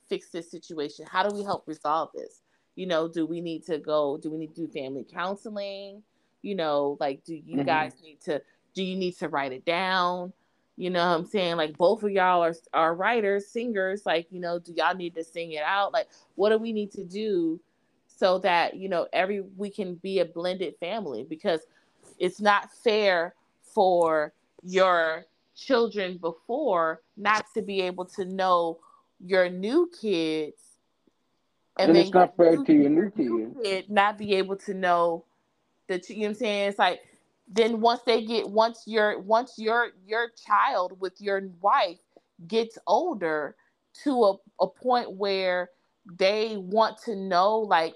fix 0.08 0.30
this 0.30 0.50
situation? 0.50 1.06
How 1.10 1.26
do 1.26 1.34
we 1.34 1.42
help 1.42 1.66
resolve 1.66 2.10
this? 2.14 2.42
You 2.74 2.86
know 2.86 3.08
do 3.08 3.24
we 3.24 3.40
need 3.40 3.64
to 3.66 3.78
go 3.78 4.18
do 4.18 4.30
we 4.30 4.38
need 4.38 4.54
to 4.54 4.66
do 4.66 4.72
family 4.72 5.06
counseling? 5.10 6.02
You 6.42 6.54
know 6.54 6.96
like 7.00 7.24
do 7.24 7.34
you 7.34 7.56
mm-hmm. 7.56 7.66
guys 7.66 7.92
need 8.02 8.20
to 8.22 8.42
do 8.74 8.82
you 8.82 8.96
need 8.96 9.16
to 9.18 9.28
write 9.28 9.52
it 9.52 9.64
down 9.64 10.32
you 10.76 10.90
know 10.90 11.00
what 11.00 11.18
I'm 11.18 11.26
saying? 11.26 11.56
Like 11.56 11.76
both 11.76 12.02
of 12.02 12.10
y'all 12.10 12.42
are 12.42 12.54
are 12.72 12.94
writers, 12.94 13.46
singers. 13.48 14.04
Like, 14.04 14.26
you 14.30 14.40
know, 14.40 14.58
do 14.58 14.72
y'all 14.76 14.94
need 14.94 15.14
to 15.14 15.24
sing 15.24 15.52
it 15.52 15.62
out? 15.62 15.92
Like, 15.92 16.08
what 16.34 16.50
do 16.50 16.58
we 16.58 16.72
need 16.72 16.92
to 16.92 17.04
do 17.04 17.60
so 18.06 18.38
that, 18.40 18.76
you 18.76 18.88
know, 18.88 19.06
every 19.12 19.40
we 19.56 19.70
can 19.70 19.94
be 19.96 20.20
a 20.20 20.24
blended 20.24 20.74
family 20.78 21.24
because 21.28 21.60
it's 22.18 22.40
not 22.40 22.72
fair 22.72 23.34
for 23.62 24.32
your 24.62 25.26
children 25.54 26.18
before 26.18 27.00
not 27.16 27.46
to 27.54 27.62
be 27.62 27.80
able 27.80 28.04
to 28.04 28.24
know 28.24 28.78
your 29.20 29.48
new 29.48 29.90
kids 30.00 30.62
and, 31.78 31.90
and 31.90 31.98
it's 31.98 32.12
not 32.12 32.36
fair 32.36 32.56
to 32.56 32.72
your 32.72 32.90
new 32.90 33.10
kid. 33.10 33.62
kid 33.62 33.90
not 33.90 34.18
be 34.18 34.34
able 34.34 34.56
to 34.56 34.74
know 34.74 35.24
that 35.88 36.08
you 36.08 36.16
know 36.16 36.22
what 36.22 36.28
I'm 36.28 36.34
saying? 36.34 36.68
It's 36.68 36.78
like 36.78 37.00
then 37.48 37.80
once 37.80 38.00
they 38.06 38.24
get 38.24 38.48
once 38.48 38.82
your 38.86 39.20
once 39.20 39.54
your 39.56 39.88
your 40.06 40.28
child 40.46 41.00
with 41.00 41.20
your 41.20 41.42
wife 41.60 41.98
gets 42.48 42.78
older 42.86 43.56
to 44.02 44.24
a, 44.24 44.34
a 44.60 44.66
point 44.68 45.12
where 45.12 45.70
they 46.18 46.56
want 46.56 46.98
to 46.98 47.16
know 47.16 47.58
like 47.58 47.94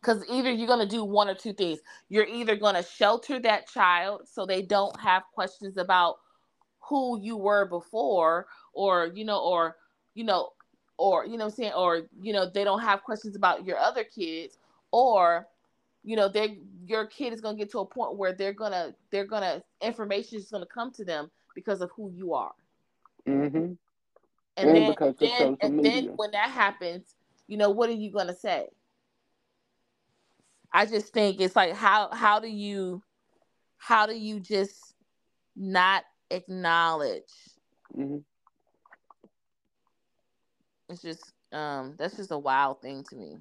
because 0.00 0.22
either 0.28 0.50
you're 0.50 0.66
going 0.66 0.86
to 0.86 0.96
do 0.96 1.02
one 1.02 1.28
or 1.28 1.34
two 1.34 1.54
things. 1.54 1.78
You're 2.10 2.26
either 2.26 2.56
going 2.56 2.74
to 2.74 2.82
shelter 2.82 3.40
that 3.40 3.68
child 3.68 4.28
so 4.30 4.44
they 4.44 4.60
don't 4.60 4.98
have 5.00 5.22
questions 5.32 5.78
about 5.78 6.16
who 6.80 7.18
you 7.20 7.36
were 7.36 7.66
before 7.66 8.46
or 8.74 9.10
you 9.14 9.24
know 9.24 9.38
or 9.38 9.76
you 10.14 10.24
know 10.24 10.50
or 10.98 11.24
you 11.24 11.38
know 11.38 11.46
i'm 11.46 11.50
saying 11.50 11.72
or 11.72 12.02
you 12.20 12.32
know 12.32 12.48
they 12.48 12.62
don't 12.62 12.80
have 12.80 13.02
questions 13.02 13.34
about 13.34 13.64
your 13.64 13.78
other 13.78 14.04
kids 14.04 14.58
or 14.92 15.46
you 16.04 16.16
know 16.16 16.28
they 16.28 16.58
your 16.86 17.06
kid 17.06 17.32
is 17.32 17.40
going 17.40 17.56
to 17.56 17.58
get 17.58 17.72
to 17.72 17.78
a 17.80 17.86
point 17.86 18.16
where 18.16 18.32
they're 18.32 18.52
going 18.52 18.72
to 18.72 18.94
they're 19.10 19.24
going 19.24 19.42
to 19.42 19.62
information 19.80 20.38
is 20.38 20.50
going 20.50 20.62
to 20.62 20.68
come 20.68 20.92
to 20.92 21.04
them 21.04 21.30
because 21.54 21.80
of 21.80 21.90
who 21.96 22.10
you 22.14 22.34
are 22.34 22.52
mm-hmm. 23.26 23.56
and, 23.56 23.78
and 24.56 24.76
then, 24.76 25.14
then 25.18 25.56
and 25.60 25.76
media. 25.76 25.92
then 25.92 26.12
when 26.16 26.30
that 26.32 26.50
happens 26.50 27.14
you 27.48 27.56
know 27.56 27.70
what 27.70 27.88
are 27.88 27.94
you 27.94 28.12
going 28.12 28.26
to 28.26 28.34
say 28.34 28.66
i 30.72 30.84
just 30.84 31.12
think 31.12 31.40
it's 31.40 31.56
like 31.56 31.72
how 31.72 32.08
how 32.12 32.38
do 32.38 32.48
you 32.48 33.02
how 33.78 34.06
do 34.06 34.14
you 34.14 34.38
just 34.38 34.94
not 35.56 36.04
acknowledge 36.30 37.22
mm-hmm. 37.96 38.18
it's 40.90 41.02
just 41.02 41.32
um 41.52 41.94
that's 41.98 42.16
just 42.16 42.30
a 42.30 42.38
wild 42.38 42.82
thing 42.82 43.04
to 43.08 43.16
me 43.16 43.36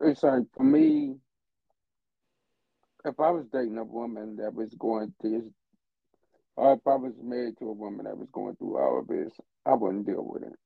it's 0.00 0.22
like 0.22 0.42
for 0.56 0.62
me, 0.64 1.16
if 3.04 3.20
I 3.20 3.30
was 3.30 3.46
dating 3.52 3.78
a 3.78 3.84
woman 3.84 4.36
that 4.36 4.54
was 4.54 4.74
going 4.78 5.12
through 5.20 5.52
or 6.56 6.74
if 6.74 6.86
I 6.86 6.94
was 6.94 7.12
married 7.22 7.58
to 7.58 7.68
a 7.68 7.72
woman 7.72 8.04
that 8.04 8.16
was 8.16 8.28
going 8.32 8.56
through 8.56 8.78
all 8.78 9.00
of 9.00 9.08
this, 9.08 9.32
I 9.66 9.74
wouldn't 9.74 10.06
deal 10.06 10.24
with 10.24 10.44
it. 10.44 10.58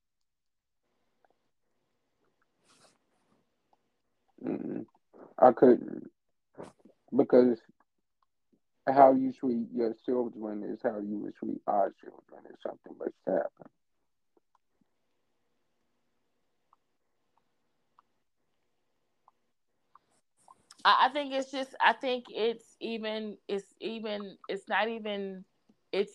Mm-mm. 4.45 4.85
I 5.39 5.53
couldn't 5.53 6.11
because 7.17 7.59
how 8.87 9.13
you 9.15 9.33
treat 9.33 9.67
your 9.75 9.95
children 10.05 10.63
is 10.65 10.81
how 10.83 10.99
you 11.01 11.19
would 11.19 11.35
treat 11.37 11.61
our 11.67 11.93
children 12.01 12.45
if 12.49 12.61
something 12.63 12.95
was 12.99 13.13
to 13.27 13.33
happen. 13.33 13.71
I, 21.01 21.09
think 21.13 21.35
it's 21.35 21.51
just 21.51 21.75
I 21.85 21.93
think 21.93 22.27
it's 22.31 22.77
even 22.81 23.37
it's 23.47 23.75
even 23.81 24.37
it's 24.49 24.69
not 24.69 24.89
even 24.89 25.45
it's 25.93 26.15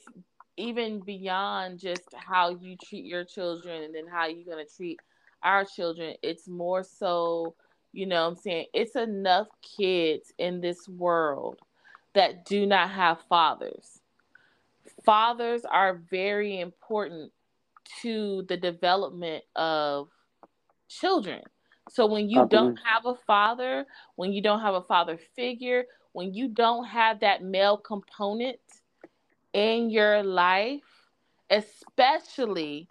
even 0.58 1.00
beyond 1.02 1.80
just 1.80 2.04
how 2.16 2.50
you 2.50 2.76
treat 2.84 3.06
your 3.06 3.24
children 3.24 3.84
and 3.84 3.96
then 3.96 4.08
how 4.08 4.28
you're 4.28 4.46
gonna 4.50 4.66
treat 4.66 5.00
our 5.44 5.66
children. 5.66 6.16
It's 6.24 6.48
more 6.48 6.84
so, 6.84 7.56
you 7.92 8.06
know 8.06 8.28
I'm 8.28 8.36
saying, 8.36 8.68
it's 8.74 8.96
enough 8.96 9.48
kids 9.78 10.34
in 10.38 10.62
this 10.62 10.88
world 10.88 11.60
that 12.14 12.46
do 12.46 12.66
not 12.66 12.90
have 12.92 13.22
fathers. 13.30 14.02
Fathers 15.06 15.66
are 15.66 16.02
very 16.10 16.60
important 16.60 17.32
to 18.02 18.46
the 18.48 18.58
development 18.58 19.44
of 19.56 20.10
children. 20.88 21.42
So 21.90 22.06
when 22.06 22.30
you 22.30 22.48
don't 22.48 22.78
have 22.84 23.06
a 23.06 23.16
father, 23.28 23.86
when 24.16 24.32
you 24.32 24.42
don't 24.42 24.62
have 24.62 24.74
a 24.74 24.82
father 24.82 25.20
figure, 25.36 25.86
when 26.14 26.34
you 26.34 26.48
don't 26.48 26.86
have 26.86 27.20
that 27.20 27.44
male 27.44 27.78
component 27.78 28.58
in 29.54 29.90
your 29.90 30.24
life, 30.24 30.82
especially 31.50 32.88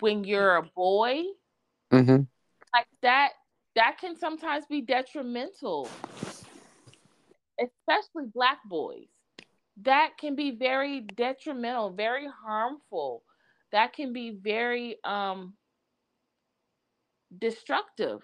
when 0.00 0.24
you're 0.24 0.56
a 0.56 0.62
boy, 0.62 1.22
mm-hmm. 1.92 2.22
like 2.74 2.86
that, 3.02 3.32
that 3.74 3.98
can 3.98 4.16
sometimes 4.16 4.64
be 4.66 4.80
detrimental, 4.80 5.88
especially 7.60 8.26
black 8.32 8.58
boys. 8.66 9.08
That 9.82 10.12
can 10.18 10.36
be 10.36 10.52
very 10.52 11.00
detrimental, 11.00 11.90
very 11.90 12.28
harmful. 12.28 13.22
That 13.72 13.94
can 13.94 14.12
be 14.12 14.30
very 14.30 14.96
um 15.04 15.54
destructive. 17.40 18.20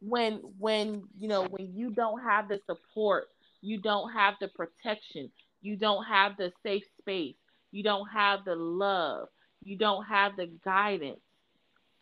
When 0.00 0.40
when 0.58 1.04
you 1.18 1.28
know 1.28 1.44
when 1.44 1.74
you 1.74 1.90
don't 1.90 2.20
have 2.22 2.48
the 2.48 2.58
support 2.66 3.28
you 3.62 3.78
don't 3.78 4.12
have 4.12 4.34
the 4.40 4.48
protection 4.48 5.30
you 5.62 5.76
don't 5.76 6.04
have 6.04 6.36
the 6.36 6.52
safe 6.64 6.82
space 6.98 7.36
you 7.70 7.84
don't 7.84 8.08
have 8.08 8.44
the 8.44 8.56
love 8.56 9.28
you 9.62 9.76
don't 9.76 10.04
have 10.04 10.36
the 10.36 10.46
guidance 10.64 11.20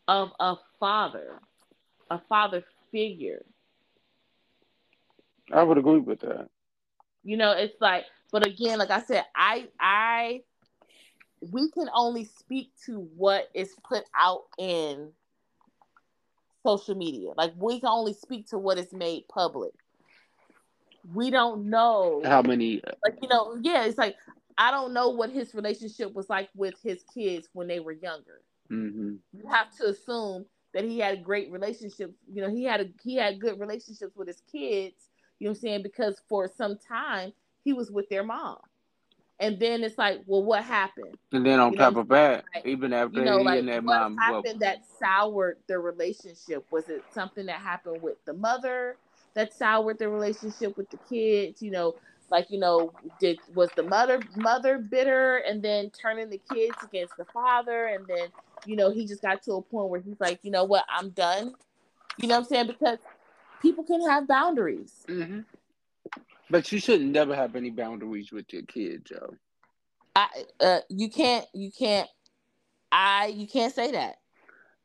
of 0.08 0.30
a 0.40 0.56
father 0.80 1.40
a 2.10 2.18
father 2.28 2.64
figure. 2.90 3.44
I 5.52 5.62
would 5.62 5.78
agree 5.78 5.98
with 5.98 6.20
that. 6.20 6.48
You 7.22 7.36
know 7.36 7.52
it's 7.52 7.80
like 7.80 8.04
but 8.32 8.46
again 8.46 8.78
like 8.78 8.90
i 8.90 9.02
said 9.02 9.24
i 9.36 9.68
i 9.78 10.40
we 11.40 11.70
can 11.70 11.88
only 11.94 12.24
speak 12.24 12.72
to 12.86 13.08
what 13.16 13.48
is 13.54 13.74
put 13.88 14.04
out 14.14 14.42
in 14.58 15.10
social 16.64 16.94
media. 16.94 17.32
Like 17.36 17.52
we 17.56 17.80
can 17.80 17.88
only 17.88 18.12
speak 18.12 18.48
to 18.50 18.58
what 18.58 18.78
is 18.78 18.92
made 18.92 19.26
public. 19.28 19.72
We 21.14 21.30
don't 21.30 21.70
know 21.70 22.20
how 22.24 22.42
many 22.42 22.82
like 23.04 23.18
you 23.22 23.28
know, 23.28 23.56
yeah, 23.62 23.84
it's 23.84 23.96
like 23.96 24.16
I 24.58 24.70
don't 24.70 24.92
know 24.92 25.08
what 25.08 25.30
his 25.30 25.54
relationship 25.54 26.14
was 26.14 26.28
like 26.28 26.50
with 26.54 26.74
his 26.82 27.02
kids 27.14 27.48
when 27.54 27.66
they 27.66 27.80
were 27.80 27.92
younger. 27.92 28.42
Mm-hmm. 28.70 29.14
You 29.32 29.48
have 29.50 29.74
to 29.78 29.88
assume 29.88 30.44
that 30.74 30.84
he 30.84 30.98
had 30.98 31.18
a 31.18 31.20
great 31.20 31.50
relationships. 31.50 32.14
You 32.30 32.42
know, 32.42 32.50
he 32.50 32.64
had 32.64 32.80
a 32.82 32.86
he 33.02 33.16
had 33.16 33.40
good 33.40 33.58
relationships 33.58 34.14
with 34.14 34.28
his 34.28 34.42
kids. 34.52 35.08
You 35.38 35.46
know 35.46 35.52
what 35.52 35.56
I'm 35.56 35.60
saying? 35.60 35.82
Because 35.82 36.20
for 36.28 36.50
some 36.54 36.76
time 36.86 37.32
he 37.64 37.72
was 37.72 37.90
with 37.90 38.08
their 38.10 38.22
mom 38.22 38.58
and 39.40 39.58
then 39.58 39.82
it's 39.82 39.96
like, 39.96 40.20
well, 40.26 40.42
what 40.42 40.62
happened? 40.62 41.16
And 41.32 41.44
then 41.44 41.58
on 41.58 41.72
you 41.72 41.78
top 41.78 41.94
know, 41.94 42.00
of 42.00 42.08
that, 42.08 42.44
like, 42.54 42.66
even 42.66 42.92
after 42.92 43.18
you 43.18 43.24
know, 43.24 43.38
he 43.38 43.44
like, 43.44 43.58
and 43.60 43.68
that 43.68 43.82
what 43.82 44.00
mom, 44.00 44.16
happened 44.18 44.44
well, 44.44 44.58
that 44.60 44.84
soured 44.98 45.56
the 45.66 45.78
relationship? 45.78 46.64
Was 46.70 46.88
it 46.90 47.02
something 47.12 47.46
that 47.46 47.56
happened 47.56 48.02
with 48.02 48.22
the 48.26 48.34
mother 48.34 48.96
that 49.34 49.54
soured 49.54 49.98
the 49.98 50.08
relationship 50.10 50.76
with 50.76 50.90
the 50.90 50.98
kids? 51.08 51.62
You 51.62 51.70
know, 51.70 51.94
like 52.30 52.50
you 52.50 52.60
know, 52.60 52.92
did 53.18 53.38
was 53.54 53.70
the 53.76 53.82
mother 53.82 54.20
mother 54.36 54.78
bitter 54.78 55.38
and 55.38 55.62
then 55.62 55.90
turning 55.90 56.28
the 56.28 56.40
kids 56.52 56.76
against 56.84 57.16
the 57.16 57.24
father, 57.24 57.86
and 57.86 58.06
then 58.06 58.28
you 58.66 58.76
know, 58.76 58.90
he 58.90 59.06
just 59.06 59.22
got 59.22 59.42
to 59.44 59.52
a 59.54 59.62
point 59.62 59.88
where 59.88 60.00
he's 60.00 60.20
like, 60.20 60.40
you 60.42 60.50
know 60.50 60.64
what, 60.64 60.84
I'm 60.88 61.10
done. 61.10 61.54
You 62.18 62.28
know 62.28 62.34
what 62.34 62.40
I'm 62.40 62.48
saying? 62.48 62.66
Because 62.66 62.98
people 63.62 63.84
can 63.84 64.06
have 64.06 64.28
boundaries. 64.28 64.92
Mm-hmm. 65.08 65.40
But 66.50 66.72
you 66.72 66.80
should 66.80 67.00
never 67.00 67.34
have 67.34 67.54
any 67.54 67.70
boundaries 67.70 68.32
with 68.32 68.52
your 68.52 68.62
kids, 68.62 69.10
Joe. 69.10 69.34
I 70.16 70.28
uh, 70.60 70.80
you 70.88 71.08
can't 71.08 71.46
you 71.54 71.70
can't 71.70 72.08
I 72.90 73.26
you 73.26 73.46
can't 73.46 73.72
say 73.72 73.92
that. 73.92 74.16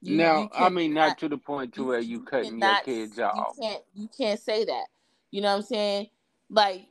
You, 0.01 0.17
now, 0.17 0.41
you 0.41 0.49
I 0.53 0.69
mean, 0.69 0.93
not 0.93 1.17
to 1.19 1.29
the 1.29 1.37
point 1.37 1.73
to 1.73 1.83
where 1.83 1.99
you, 1.99 2.21
cutting 2.21 2.59
your 2.59 2.77
kids 2.85 3.17
off. 3.19 3.55
You 3.57 3.63
can't 3.63 3.83
you 3.95 4.09
can't 4.15 4.39
say 4.39 4.65
that. 4.65 4.85
You 5.31 5.41
know 5.41 5.49
what 5.49 5.57
I'm 5.57 5.63
saying? 5.63 6.07
Like 6.49 6.87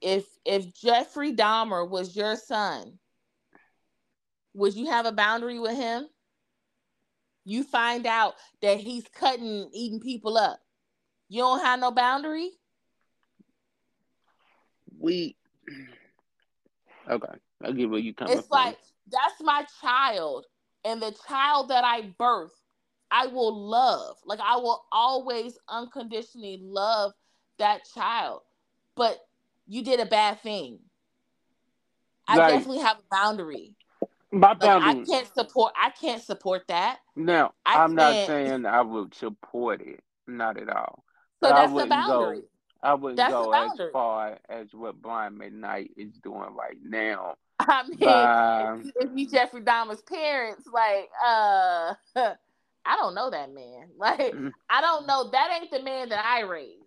if 0.00 0.24
if 0.46 0.72
Jeffrey 0.74 1.34
Dahmer 1.34 1.88
was 1.88 2.16
your 2.16 2.36
son, 2.36 2.98
would 4.54 4.74
you 4.74 4.86
have 4.86 5.04
a 5.04 5.12
boundary 5.12 5.58
with 5.58 5.76
him? 5.76 6.06
You 7.44 7.62
find 7.62 8.06
out 8.06 8.34
that 8.62 8.80
he's 8.80 9.04
cutting, 9.12 9.68
eating 9.72 10.00
people 10.00 10.36
up. 10.36 10.58
You 11.28 11.42
don't 11.42 11.62
have 11.62 11.78
no 11.78 11.90
boundary. 11.92 12.50
We 14.98 15.36
okay. 17.08 17.38
I 17.64 17.72
get 17.72 17.90
where 17.90 18.00
you 18.00 18.14
coming 18.14 18.38
It's 18.38 18.48
from. 18.48 18.58
like 18.58 18.78
that's 19.10 19.40
my 19.40 19.64
child, 19.80 20.46
and 20.84 21.00
the 21.00 21.14
child 21.28 21.68
that 21.70 21.84
I 21.84 22.14
birth, 22.18 22.54
I 23.10 23.26
will 23.26 23.54
love. 23.54 24.16
Like 24.24 24.40
I 24.42 24.56
will 24.56 24.84
always 24.92 25.58
unconditionally 25.68 26.60
love 26.62 27.12
that 27.58 27.82
child. 27.94 28.42
But 28.96 29.18
you 29.66 29.82
did 29.82 30.00
a 30.00 30.06
bad 30.06 30.40
thing. 30.40 30.78
I 32.28 32.36
like, 32.36 32.54
definitely 32.54 32.82
have 32.82 32.98
a 32.98 33.14
boundary. 33.14 33.74
My 34.32 34.54
boundary. 34.54 34.88
Like, 34.88 34.96
I 34.96 35.04
can't 35.04 35.34
support. 35.34 35.72
I 35.80 35.90
can't 35.90 36.22
support 36.22 36.62
that. 36.68 36.98
No, 37.14 37.52
I 37.64 37.84
am 37.84 37.94
not 37.94 38.26
saying 38.26 38.66
I 38.66 38.82
would 38.82 39.14
support 39.14 39.80
it. 39.80 40.00
Not 40.26 40.58
at 40.58 40.68
all. 40.68 41.04
So 41.42 41.50
but 41.50 41.54
that's 41.54 41.84
a 41.84 41.86
boundary. 41.86 42.40
Go, 42.40 42.46
I 42.86 42.94
wouldn't 42.94 43.16
that's 43.16 43.32
go 43.32 43.52
as 43.52 43.90
far 43.92 44.38
as 44.48 44.68
what 44.72 45.02
Brian 45.02 45.34
McKnight 45.34 45.90
is 45.96 46.12
doing 46.22 46.54
right 46.54 46.78
now. 46.84 47.34
I 47.58 47.82
mean, 47.88 47.98
but, 47.98 49.02
if, 49.02 49.10
you 49.12 49.28
Jeffrey 49.28 49.62
Dahmer's 49.62 50.02
parents, 50.02 50.68
like, 50.72 51.08
uh, 51.24 51.94
I 52.16 52.96
don't 52.96 53.16
know 53.16 53.30
that 53.30 53.52
man. 53.52 53.88
Like, 53.98 54.32
mm-hmm. 54.32 54.48
I 54.70 54.80
don't 54.80 55.06
know. 55.08 55.30
That 55.32 55.58
ain't 55.60 55.70
the 55.72 55.82
man 55.82 56.10
that 56.10 56.24
I 56.24 56.42
raised. 56.42 56.84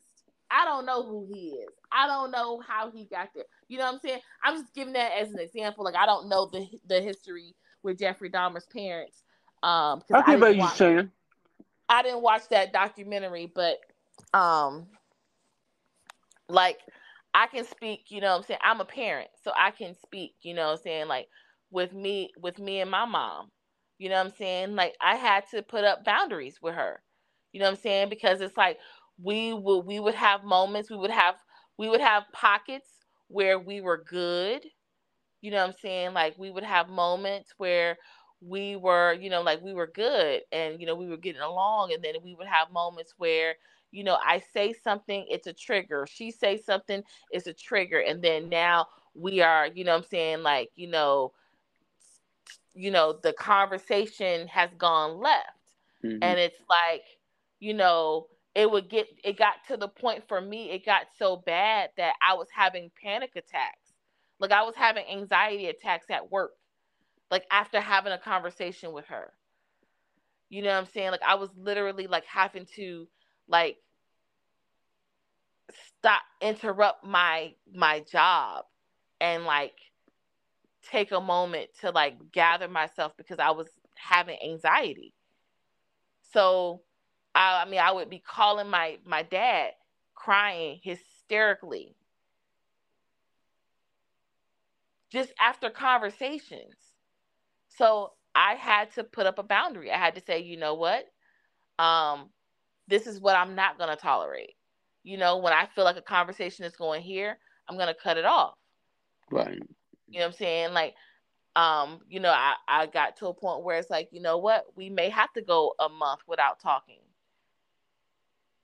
I 0.49 0.63
don't 0.63 0.85
know 0.85 1.03
who 1.03 1.27
he 1.31 1.49
is. 1.49 1.69
I 1.91 2.07
don't 2.07 2.31
know 2.31 2.61
how 2.65 2.89
he 2.91 3.05
got 3.05 3.29
there. 3.35 3.43
You 3.67 3.77
know 3.77 3.85
what 3.85 3.95
I'm 3.95 3.99
saying? 3.99 4.19
I'm 4.43 4.55
just 4.55 4.73
giving 4.73 4.93
that 4.93 5.11
as 5.19 5.31
an 5.31 5.39
example. 5.39 5.83
Like 5.83 5.95
I 5.95 6.05
don't 6.05 6.29
know 6.29 6.49
the 6.51 6.65
the 6.87 7.01
history 7.01 7.55
with 7.83 7.99
Jeffrey 7.99 8.29
Dahmer's 8.29 8.65
parents. 8.65 9.21
Um, 9.61 10.01
okay, 10.11 10.37
but 10.37 10.55
you 10.55 10.67
saying 10.69 11.11
I 11.89 12.03
didn't 12.03 12.21
watch 12.21 12.47
that 12.49 12.71
documentary, 12.73 13.51
but 13.53 13.77
um, 14.33 14.87
like 16.49 16.79
I 17.33 17.47
can 17.47 17.65
speak. 17.65 18.05
You 18.09 18.21
know 18.21 18.31
what 18.31 18.37
I'm 18.37 18.43
saying? 18.43 18.59
I'm 18.63 18.81
a 18.81 18.85
parent, 18.85 19.29
so 19.43 19.51
I 19.57 19.71
can 19.71 19.95
speak. 19.95 20.33
You 20.41 20.53
know 20.53 20.71
I'm 20.71 20.77
saying? 20.77 21.07
Like 21.07 21.27
with 21.71 21.93
me, 21.93 22.31
with 22.41 22.59
me 22.59 22.81
and 22.81 22.91
my 22.91 23.05
mom. 23.05 23.49
You 23.97 24.09
know 24.09 24.15
what 24.15 24.27
I'm 24.27 24.33
saying? 24.37 24.75
Like 24.75 24.95
I 25.01 25.15
had 25.15 25.43
to 25.51 25.61
put 25.61 25.83
up 25.83 26.05
boundaries 26.05 26.59
with 26.61 26.75
her. 26.75 27.01
You 27.51 27.59
know 27.59 27.65
what 27.67 27.71
I'm 27.77 27.81
saying? 27.81 28.09
Because 28.09 28.41
it's 28.41 28.57
like 28.57 28.77
we 29.21 29.53
would 29.53 29.85
we 29.85 29.99
would 29.99 30.15
have 30.15 30.43
moments 30.43 30.89
we 30.89 30.97
would 30.97 31.11
have 31.11 31.35
we 31.77 31.89
would 31.89 32.01
have 32.01 32.23
pockets 32.33 32.87
where 33.27 33.59
we 33.59 33.81
were 33.81 34.03
good 34.09 34.65
you 35.41 35.51
know 35.51 35.57
what 35.57 35.67
i'm 35.69 35.75
saying 35.81 36.13
like 36.13 36.35
we 36.37 36.51
would 36.51 36.63
have 36.63 36.89
moments 36.89 37.53
where 37.57 37.97
we 38.41 38.75
were 38.75 39.13
you 39.13 39.29
know 39.29 39.41
like 39.41 39.61
we 39.61 39.73
were 39.73 39.87
good 39.93 40.41
and 40.51 40.79
you 40.79 40.85
know 40.87 40.95
we 40.95 41.07
were 41.07 41.17
getting 41.17 41.41
along 41.41 41.91
and 41.93 42.03
then 42.03 42.15
we 42.23 42.35
would 42.35 42.47
have 42.47 42.71
moments 42.71 43.13
where 43.17 43.55
you 43.91 44.03
know 44.03 44.17
i 44.25 44.39
say 44.53 44.73
something 44.73 45.25
it's 45.29 45.47
a 45.47 45.53
trigger. 45.53 46.05
She 46.09 46.31
say 46.31 46.57
something 46.57 47.03
it's 47.31 47.47
a 47.47 47.53
trigger. 47.53 47.99
And 47.99 48.21
then 48.21 48.49
now 48.49 48.87
we 49.15 49.41
are 49.41 49.67
you 49.67 49.83
know 49.83 49.95
i'm 49.95 50.03
saying 50.03 50.43
like 50.43 50.69
you 50.75 50.87
know 50.87 51.33
you 52.73 52.91
know 52.91 53.17
the 53.23 53.33
conversation 53.33 54.47
has 54.47 54.69
gone 54.77 55.19
left. 55.19 55.49
Mm-hmm. 56.05 56.23
and 56.23 56.39
it's 56.39 56.61
like 56.69 57.03
you 57.59 57.73
know 57.73 58.27
it 58.55 58.69
would 58.69 58.89
get 58.89 59.07
it 59.23 59.37
got 59.37 59.55
to 59.67 59.75
the 59.77 59.87
point 59.87 60.23
for 60.27 60.39
me 60.39 60.71
it 60.71 60.85
got 60.85 61.07
so 61.17 61.35
bad 61.35 61.89
that 61.97 62.13
i 62.21 62.33
was 62.33 62.47
having 62.53 62.89
panic 63.01 63.31
attacks. 63.35 63.93
Like 64.39 64.51
i 64.51 64.63
was 64.63 64.75
having 64.75 65.05
anxiety 65.11 65.67
attacks 65.67 66.05
at 66.09 66.31
work 66.31 66.51
like 67.31 67.45
after 67.51 67.81
having 67.81 68.13
a 68.13 68.17
conversation 68.17 68.91
with 68.93 69.05
her. 69.07 69.33
You 70.49 70.61
know 70.63 70.69
what 70.69 70.77
i'm 70.77 70.85
saying? 70.85 71.11
Like 71.11 71.23
i 71.27 71.35
was 71.35 71.49
literally 71.57 72.07
like 72.07 72.25
having 72.25 72.65
to 72.75 73.07
like 73.49 73.77
stop 75.99 76.21
interrupt 76.41 77.05
my 77.05 77.53
my 77.73 77.99
job 78.01 78.65
and 79.19 79.43
like 79.45 79.75
take 80.89 81.11
a 81.11 81.19
moment 81.19 81.69
to 81.81 81.91
like 81.91 82.31
gather 82.31 82.67
myself 82.69 83.11
because 83.17 83.39
i 83.39 83.51
was 83.51 83.67
having 83.95 84.37
anxiety 84.43 85.13
so 86.31 86.81
I, 87.35 87.63
I 87.65 87.69
mean, 87.69 87.79
I 87.79 87.91
would 87.91 88.09
be 88.09 88.19
calling 88.19 88.69
my 88.69 88.97
my 89.05 89.23
dad, 89.23 89.71
crying 90.15 90.79
hysterically, 90.83 91.95
just 95.11 95.33
after 95.39 95.69
conversations. 95.69 96.75
So 97.69 98.13
I 98.35 98.55
had 98.55 98.93
to 98.95 99.03
put 99.03 99.25
up 99.25 99.39
a 99.39 99.43
boundary. 99.43 99.91
I 99.91 99.97
had 99.97 100.15
to 100.15 100.21
say, 100.21 100.39
you 100.39 100.57
know 100.57 100.75
what, 100.75 101.05
um, 101.83 102.29
this 102.89 103.07
is 103.07 103.19
what 103.19 103.35
I'm 103.35 103.55
not 103.55 103.77
going 103.77 103.89
to 103.89 103.95
tolerate. 103.95 104.55
You 105.03 105.17
know, 105.17 105.37
when 105.37 105.53
I 105.53 105.67
feel 105.75 105.85
like 105.85 105.97
a 105.97 106.01
conversation 106.01 106.65
is 106.65 106.75
going 106.75 107.01
here, 107.01 107.37
I'm 107.67 107.75
going 107.75 107.87
to 107.87 107.93
cut 107.93 108.17
it 108.17 108.25
off. 108.25 108.55
Right. 109.31 109.59
You 110.07 110.19
know 110.19 110.25
what 110.25 110.33
I'm 110.33 110.33
saying? 110.33 110.73
Like, 110.73 110.95
um, 111.55 111.99
you 112.09 112.19
know, 112.19 112.31
I, 112.31 112.55
I 112.67 112.85
got 112.87 113.17
to 113.17 113.27
a 113.27 113.33
point 113.33 113.63
where 113.63 113.77
it's 113.77 113.89
like, 113.89 114.09
you 114.11 114.21
know 114.21 114.37
what, 114.37 114.65
we 114.75 114.89
may 114.89 115.09
have 115.09 115.31
to 115.33 115.41
go 115.41 115.73
a 115.79 115.89
month 115.89 116.21
without 116.27 116.59
talking 116.59 116.99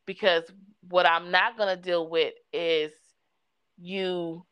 because 0.05 0.43
what 0.89 1.05
I'm 1.05 1.31
not 1.31 1.57
going 1.57 1.75
to 1.75 1.81
deal 1.81 2.09
with 2.09 2.33
is 2.53 2.91
you 3.77 4.45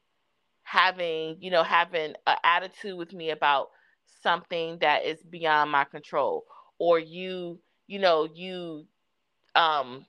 having, 0.64 1.38
you 1.40 1.52
know, 1.52 1.64
having 1.64 2.14
an 2.28 2.38
attitude 2.44 2.98
with 2.98 3.14
me 3.14 3.30
about 3.30 3.70
something 4.22 4.78
that 4.80 5.06
is 5.06 5.22
beyond 5.24 5.72
my 5.72 5.84
control 5.84 6.46
or 6.80 7.00
you, 7.00 7.60
you 7.88 8.00
know, 8.00 8.28
you 8.34 8.86
um 9.56 10.06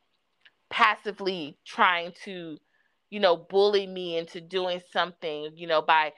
passively 0.71 1.59
trying 1.65 2.13
to, 2.25 2.59
you 3.11 3.21
know, 3.21 3.37
bully 3.37 3.87
me 3.87 4.17
into 4.19 4.41
doing 4.41 4.81
something, 4.93 5.51
you 5.55 5.67
know, 5.67 5.83
by 5.83 6.13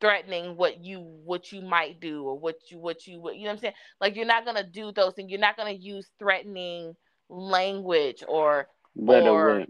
threatening 0.00 0.56
what 0.56 0.84
you 0.84 1.00
what 1.24 1.52
you 1.52 1.62
might 1.62 2.00
do 2.00 2.24
or 2.24 2.38
what 2.38 2.56
you 2.70 2.78
what 2.78 3.06
you 3.06 3.14
you 3.32 3.44
know 3.44 3.46
what 3.46 3.50
I'm 3.52 3.58
saying? 3.58 3.74
Like 4.00 4.16
you're 4.16 4.26
not 4.26 4.44
gonna 4.44 4.66
do 4.68 4.92
those 4.92 5.14
things. 5.14 5.30
You're 5.30 5.40
not 5.40 5.56
gonna 5.56 5.72
use 5.72 6.10
threatening 6.18 6.94
language 7.28 8.22
or 8.28 8.68
or 9.06 9.64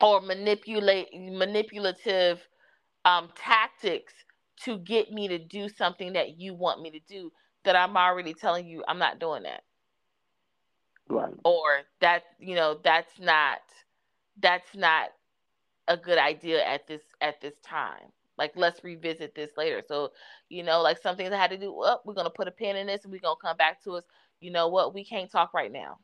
or 0.00 0.20
manipulate 0.20 1.08
manipulative 1.14 2.40
um, 3.04 3.30
tactics 3.36 4.14
to 4.64 4.78
get 4.78 5.10
me 5.10 5.28
to 5.28 5.38
do 5.38 5.68
something 5.68 6.12
that 6.14 6.38
you 6.38 6.54
want 6.54 6.80
me 6.82 6.90
to 6.90 7.00
do 7.08 7.32
that 7.64 7.76
I'm 7.76 7.96
already 7.96 8.34
telling 8.34 8.66
you 8.66 8.84
I'm 8.88 8.98
not 8.98 9.18
doing 9.20 9.44
that. 9.44 9.62
Right. 11.12 11.34
Or 11.44 11.82
that 12.00 12.24
you 12.38 12.54
know 12.54 12.78
that's 12.82 13.18
not 13.20 13.60
that's 14.40 14.74
not 14.74 15.10
a 15.88 15.96
good 15.96 16.18
idea 16.18 16.64
at 16.64 16.86
this 16.86 17.02
at 17.20 17.40
this 17.40 17.54
time. 17.60 18.10
Like 18.38 18.52
let's 18.56 18.82
revisit 18.84 19.34
this 19.34 19.52
later. 19.56 19.82
So, 19.86 20.12
you 20.48 20.62
know, 20.62 20.82
like 20.82 20.98
some 20.98 21.16
things 21.16 21.32
I 21.32 21.36
had 21.36 21.50
to 21.50 21.58
do, 21.58 21.72
well, 21.74 22.02
we're 22.04 22.14
gonna 22.14 22.30
put 22.30 22.48
a 22.48 22.52
pin 22.52 22.76
in 22.76 22.86
this 22.86 23.04
and 23.04 23.12
we're 23.12 23.20
gonna 23.20 23.36
come 23.42 23.56
back 23.56 23.82
to 23.84 23.92
us. 23.92 24.04
You 24.40 24.50
know 24.50 24.68
what? 24.68 24.94
We 24.94 25.04
can't 25.04 25.30
talk 25.30 25.54
right 25.54 25.72
now 25.72 25.98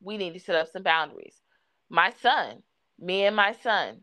we 0.00 0.18
need 0.18 0.34
to 0.34 0.40
set 0.40 0.56
up 0.56 0.68
some 0.68 0.82
boundaries. 0.82 1.42
My 1.90 2.10
son, 2.22 2.62
me 2.98 3.24
and 3.24 3.36
my 3.36 3.52
son, 3.52 4.02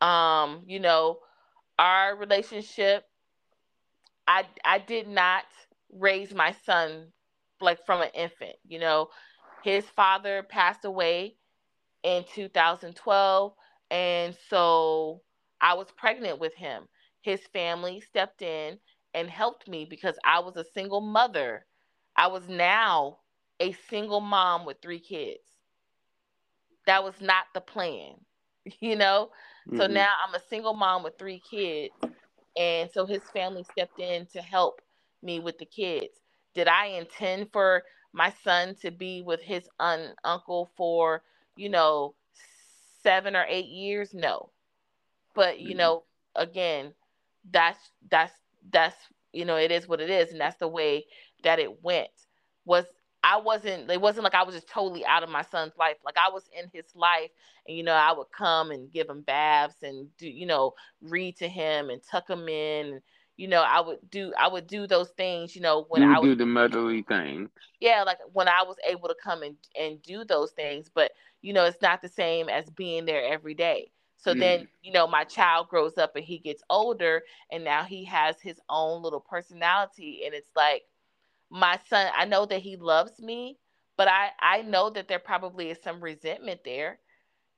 um, 0.00 0.62
you 0.66 0.80
know, 0.80 1.18
our 1.78 2.16
relationship, 2.16 3.04
I 4.26 4.44
I 4.64 4.78
did 4.78 5.08
not 5.08 5.44
raise 5.92 6.34
my 6.34 6.52
son 6.64 7.12
like 7.60 7.84
from 7.86 8.02
an 8.02 8.10
infant, 8.14 8.56
you 8.66 8.78
know. 8.78 9.08
His 9.62 9.84
father 9.90 10.42
passed 10.42 10.84
away 10.84 11.36
in 12.02 12.24
2012 12.34 13.54
and 13.90 14.36
so 14.48 15.22
I 15.60 15.74
was 15.74 15.88
pregnant 15.96 16.38
with 16.40 16.54
him. 16.54 16.84
His 17.22 17.40
family 17.52 18.00
stepped 18.00 18.42
in 18.42 18.78
and 19.14 19.28
helped 19.30 19.68
me 19.68 19.86
because 19.88 20.16
I 20.24 20.40
was 20.40 20.56
a 20.56 20.64
single 20.74 21.00
mother. 21.00 21.66
I 22.16 22.28
was 22.28 22.48
now 22.48 23.18
a 23.60 23.72
single 23.90 24.20
mom 24.20 24.64
with 24.66 24.78
three 24.82 25.00
kids. 25.00 25.40
That 26.86 27.04
was 27.04 27.20
not 27.20 27.44
the 27.54 27.60
plan, 27.60 28.14
you 28.80 28.96
know? 28.96 29.30
Mm-hmm. 29.68 29.76
So 29.78 29.86
now 29.86 30.10
I'm 30.26 30.34
a 30.34 30.40
single 30.50 30.74
mom 30.74 31.02
with 31.04 31.18
three 31.18 31.40
kids. 31.48 31.94
And 32.56 32.90
so 32.92 33.06
his 33.06 33.22
family 33.32 33.64
stepped 33.64 34.00
in 34.00 34.26
to 34.32 34.42
help 34.42 34.80
me 35.22 35.40
with 35.40 35.58
the 35.58 35.66
kids. 35.66 36.20
did 36.54 36.68
I 36.68 36.86
intend 36.86 37.48
for 37.52 37.84
my 38.12 38.32
son 38.44 38.74
to 38.82 38.90
be 38.90 39.22
with 39.22 39.42
his 39.42 39.68
un- 39.80 40.14
uncle 40.24 40.70
for, 40.76 41.22
you 41.56 41.68
know, 41.68 42.14
seven 43.02 43.36
or 43.36 43.44
eight 43.48 43.68
years? 43.68 44.14
No. 44.14 44.50
But, 45.34 45.60
you 45.60 45.70
mm-hmm. 45.70 45.78
know, 45.78 46.02
again, 46.36 46.92
that's 47.50 47.78
that's 48.10 48.32
that's 48.70 48.96
you 49.32 49.44
know, 49.44 49.56
it 49.56 49.70
is 49.70 49.88
what 49.88 50.00
it 50.00 50.10
is, 50.10 50.30
and 50.30 50.40
that's 50.40 50.58
the 50.58 50.68
way 50.68 51.06
that 51.42 51.58
it 51.58 51.82
went. 51.82 52.10
Was 52.64 52.84
I 53.24 53.38
wasn't 53.38 53.90
it 53.90 54.00
wasn't 54.00 54.24
like 54.24 54.34
I 54.34 54.42
was 54.42 54.54
just 54.54 54.68
totally 54.68 55.04
out 55.06 55.22
of 55.22 55.30
my 55.30 55.42
son's 55.42 55.76
life. 55.78 55.96
Like 56.04 56.16
I 56.16 56.30
was 56.30 56.48
in 56.56 56.70
his 56.72 56.86
life 56.94 57.30
and 57.66 57.76
you 57.76 57.82
know, 57.82 57.94
I 57.94 58.12
would 58.12 58.30
come 58.36 58.70
and 58.70 58.90
give 58.90 59.08
him 59.08 59.22
baths 59.22 59.82
and 59.82 60.08
do, 60.16 60.28
you 60.28 60.46
know, 60.46 60.74
read 61.00 61.36
to 61.38 61.48
him 61.48 61.90
and 61.90 62.00
tuck 62.02 62.28
him 62.28 62.48
in 62.48 63.00
you 63.42 63.48
know, 63.48 63.62
I 63.62 63.80
would 63.80 63.98
do 64.08 64.32
I 64.38 64.46
would 64.46 64.68
do 64.68 64.86
those 64.86 65.08
things, 65.16 65.56
you 65.56 65.62
know, 65.62 65.84
when 65.88 66.02
you 66.02 66.14
I 66.14 66.20
would 66.20 66.26
do 66.26 66.34
the 66.36 66.46
motherly 66.46 67.02
thing. 67.02 67.50
Yeah, 67.80 68.04
like 68.04 68.18
when 68.32 68.46
I 68.46 68.62
was 68.62 68.76
able 68.88 69.08
to 69.08 69.16
come 69.20 69.42
and, 69.42 69.56
and 69.76 70.00
do 70.00 70.24
those 70.24 70.52
things, 70.52 70.88
but 70.94 71.10
you 71.40 71.52
know, 71.52 71.64
it's 71.64 71.82
not 71.82 72.02
the 72.02 72.08
same 72.08 72.48
as 72.48 72.70
being 72.70 73.04
there 73.04 73.24
every 73.24 73.54
day. 73.54 73.90
So 74.16 74.32
mm. 74.32 74.38
then, 74.38 74.68
you 74.84 74.92
know, 74.92 75.08
my 75.08 75.24
child 75.24 75.66
grows 75.68 75.98
up 75.98 76.14
and 76.14 76.24
he 76.24 76.38
gets 76.38 76.62
older 76.70 77.24
and 77.50 77.64
now 77.64 77.82
he 77.82 78.04
has 78.04 78.40
his 78.40 78.60
own 78.68 79.02
little 79.02 79.18
personality 79.18 80.22
and 80.24 80.34
it's 80.34 80.52
like 80.54 80.84
my 81.50 81.80
son, 81.90 82.12
I 82.16 82.26
know 82.26 82.46
that 82.46 82.60
he 82.60 82.76
loves 82.76 83.18
me, 83.18 83.58
but 83.96 84.06
I 84.06 84.28
I 84.38 84.62
know 84.62 84.88
that 84.90 85.08
there 85.08 85.18
probably 85.18 85.70
is 85.70 85.78
some 85.82 86.00
resentment 86.00 86.60
there. 86.64 87.00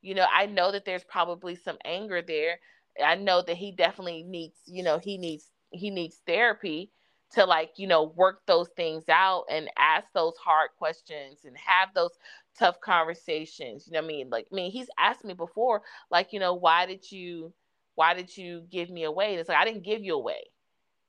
You 0.01 0.15
know, 0.15 0.27
I 0.33 0.47
know 0.47 0.73
that 0.73 0.87
there's 0.87 1.05
probably 1.05 1.57
some 1.57 1.77
anger 1.85 2.23
there. 2.23 2.59
I 3.05 3.17
know 3.17 3.43
that 3.43 3.57
he 3.59 3.71
definitely 3.71 4.23
needs, 4.23 4.57
you 4.65 4.83
know, 4.83 4.99
he 4.99 5.19
needs 5.19 5.51
he 5.75 5.91
needs 5.91 6.21
therapy 6.27 6.91
to 7.35 7.45
like 7.45 7.73
you 7.77 7.87
know 7.87 8.05
work 8.05 8.43
those 8.47 8.69
things 8.77 9.05
out 9.09 9.45
and 9.51 9.69
ask 9.79 10.07
those 10.15 10.37
hard 10.37 10.71
questions 10.79 11.45
and 11.45 11.57
have 11.57 11.89
those 11.95 12.13
tough 12.59 12.81
conversations. 12.81 13.87
You 13.87 13.95
know 13.95 14.01
i 14.01 14.07
mean? 14.07 14.31
Like 14.31 14.47
i 14.53 14.55
mean 14.55 14.71
he's 14.71 14.89
asked 14.99 15.25
me 15.25 15.35
before 15.35 15.83
like 16.11 16.33
you 16.33 16.41
know 16.41 16.55
why 16.55 16.87
did 16.87 17.11
you 17.11 17.53
why 17.97 18.15
did 18.15 18.37
you 18.37 18.65
give 18.71 18.91
me 18.91 19.05
away? 19.05 19.33
And 19.33 19.41
it's 19.41 19.49
like 19.49 19.59
i 19.59 19.65
didn't 19.65 19.85
give 19.85 20.03
you 20.03 20.15
away. 20.15 20.43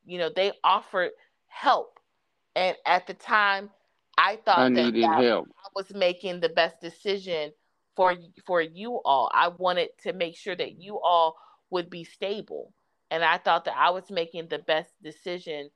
You 0.05 0.17
know 0.17 0.29
they 0.35 0.51
offered 0.63 1.11
help. 1.47 1.99
And 2.55 2.75
at 2.85 3.07
the 3.07 3.13
time 3.13 3.69
i 4.17 4.37
thought 4.45 4.59
I 4.59 4.69
that, 4.69 4.93
that 4.93 5.23
help. 5.23 5.47
i 5.63 5.67
was 5.75 5.93
making 5.93 6.39
the 6.39 6.49
best 6.49 6.81
decision 6.81 7.51
for 7.95 8.15
for 8.45 8.61
you 8.61 8.99
all. 9.05 9.29
I 9.33 9.49
wanted 9.49 9.89
to 10.03 10.13
make 10.13 10.35
sure 10.35 10.55
that 10.55 10.81
you 10.81 10.99
all 10.99 11.35
would 11.69 11.89
be 11.89 12.03
stable 12.03 12.73
and 13.15 13.23
I 13.23 13.37
thought 13.37 13.63
that 13.63 13.77
I 13.77 13.91
was 13.91 14.11
making 14.11 14.49
the 14.49 14.59
best 14.59 14.91
decision 15.01 15.69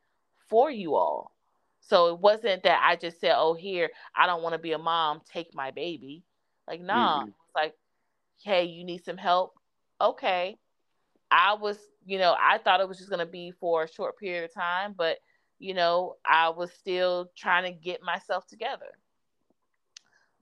for 0.49 0.69
you 0.69 0.95
all. 0.95 1.31
So 1.79 2.13
it 2.13 2.19
wasn't 2.19 2.63
that 2.63 2.81
I 2.83 2.97
just 2.97 3.21
said, 3.21 3.33
"Oh, 3.35 3.53
here, 3.53 3.89
I 4.13 4.27
don't 4.27 4.43
want 4.43 4.53
to 4.53 4.59
be 4.59 4.73
a 4.73 4.77
mom. 4.77 5.21
Take 5.31 5.55
my 5.55 5.71
baby." 5.71 6.23
Like, 6.67 6.81
nah. 6.81 7.21
Mm-hmm. 7.21 7.29
It's 7.29 7.55
like, 7.55 7.75
"Hey, 8.43 8.65
you 8.65 8.83
need 8.83 9.05
some 9.05 9.17
help?" 9.17 9.53
Okay. 10.01 10.57
I 11.31 11.53
was, 11.53 11.77
you 12.05 12.17
know, 12.17 12.35
I 12.37 12.57
thought 12.57 12.81
it 12.81 12.89
was 12.89 12.97
just 12.97 13.09
going 13.09 13.25
to 13.25 13.31
be 13.31 13.51
for 13.51 13.83
a 13.83 13.91
short 13.91 14.17
period 14.17 14.43
of 14.43 14.53
time, 14.53 14.93
but 14.97 15.19
you 15.59 15.73
know, 15.73 16.15
I 16.25 16.49
was 16.49 16.71
still 16.73 17.29
trying 17.37 17.63
to 17.63 17.79
get 17.79 18.01
myself 18.01 18.47
together. 18.47 18.97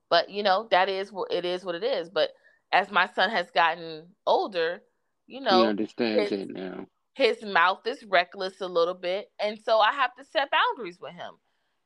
But, 0.08 0.30
you 0.30 0.42
know, 0.42 0.68
that 0.70 0.88
is 0.88 1.12
what 1.12 1.30
it 1.32 1.44
is 1.44 1.64
what 1.64 1.74
it 1.74 1.84
is, 1.84 2.08
but 2.08 2.30
as 2.72 2.90
my 2.90 3.06
son 3.06 3.30
has 3.30 3.50
gotten 3.50 4.06
older, 4.26 4.82
you 5.28 5.40
know, 5.40 5.62
he 5.62 5.68
understands 5.68 6.30
his, 6.30 6.40
it 6.40 6.50
now. 6.50 6.86
His 7.14 7.42
mouth 7.44 7.86
is 7.86 8.02
reckless 8.04 8.60
a 8.60 8.66
little 8.66 8.94
bit, 8.94 9.30
and 9.38 9.58
so 9.62 9.78
I 9.78 9.92
have 9.92 10.14
to 10.16 10.24
set 10.24 10.50
boundaries 10.50 10.98
with 11.00 11.12
him 11.12 11.34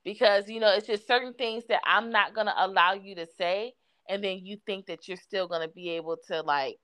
because 0.04 0.48
you 0.48 0.60
know 0.60 0.72
it's 0.72 0.86
just 0.86 1.06
certain 1.06 1.34
things 1.34 1.64
that 1.68 1.80
I'm 1.84 2.10
not 2.10 2.34
gonna 2.34 2.54
allow 2.56 2.94
you 2.94 3.16
to 3.16 3.26
say, 3.26 3.74
and 4.08 4.22
then 4.22 4.40
you 4.44 4.58
think 4.64 4.86
that 4.86 5.08
you're 5.08 5.16
still 5.16 5.48
gonna 5.48 5.68
be 5.68 5.90
able 5.90 6.16
to 6.28 6.40
like, 6.42 6.78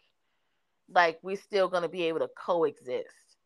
like 0.92 1.18
we're 1.22 1.36
still 1.36 1.68
gonna 1.68 1.88
be 1.88 2.04
able 2.04 2.18
to 2.18 2.28
coexist, 2.36 3.36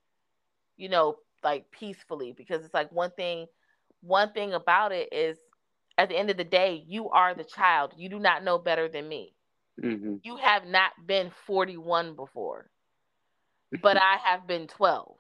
you 0.79 0.89
know, 0.89 1.17
like 1.45 1.71
peacefully 1.71 2.35
because 2.37 2.65
it's 2.65 2.75
like 2.75 2.91
one 2.93 3.11
thing, 3.11 3.47
one 4.01 4.33
thing 4.33 4.55
about 4.55 4.91
it 4.93 5.13
is 5.13 5.39
at 5.99 6.09
the 6.09 6.17
end 6.17 6.31
of 6.31 6.39
the 6.39 6.45
day, 6.45 6.83
you 6.89 7.11
are 7.11 7.35
the 7.35 7.45
child. 7.45 7.93
You 7.97 8.09
do 8.09 8.19
not 8.19 8.43
know 8.43 8.59
better 8.59 8.89
than 8.89 9.07
me. 9.07 9.35
Mm-hmm. 9.83 10.17
You 10.23 10.37
have 10.37 10.67
not 10.67 10.93
been 11.07 11.31
41 11.47 12.17
before 12.17 12.72
but 13.81 13.97
I 13.97 14.17
have 14.25 14.47
been 14.47 14.67
12. 14.67 15.17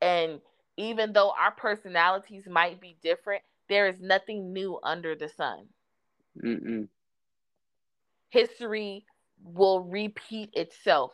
And 0.00 0.40
even 0.76 1.12
though 1.12 1.30
our 1.30 1.52
personalities 1.52 2.46
might 2.48 2.80
be 2.80 2.96
different, 3.02 3.42
there 3.68 3.86
is 3.88 4.00
nothing 4.00 4.52
new 4.52 4.78
under 4.82 5.14
the 5.14 5.28
sun. 5.28 5.68
Mm-mm. 6.42 6.88
History 8.30 9.04
will 9.42 9.80
repeat 9.80 10.50
itself 10.54 11.12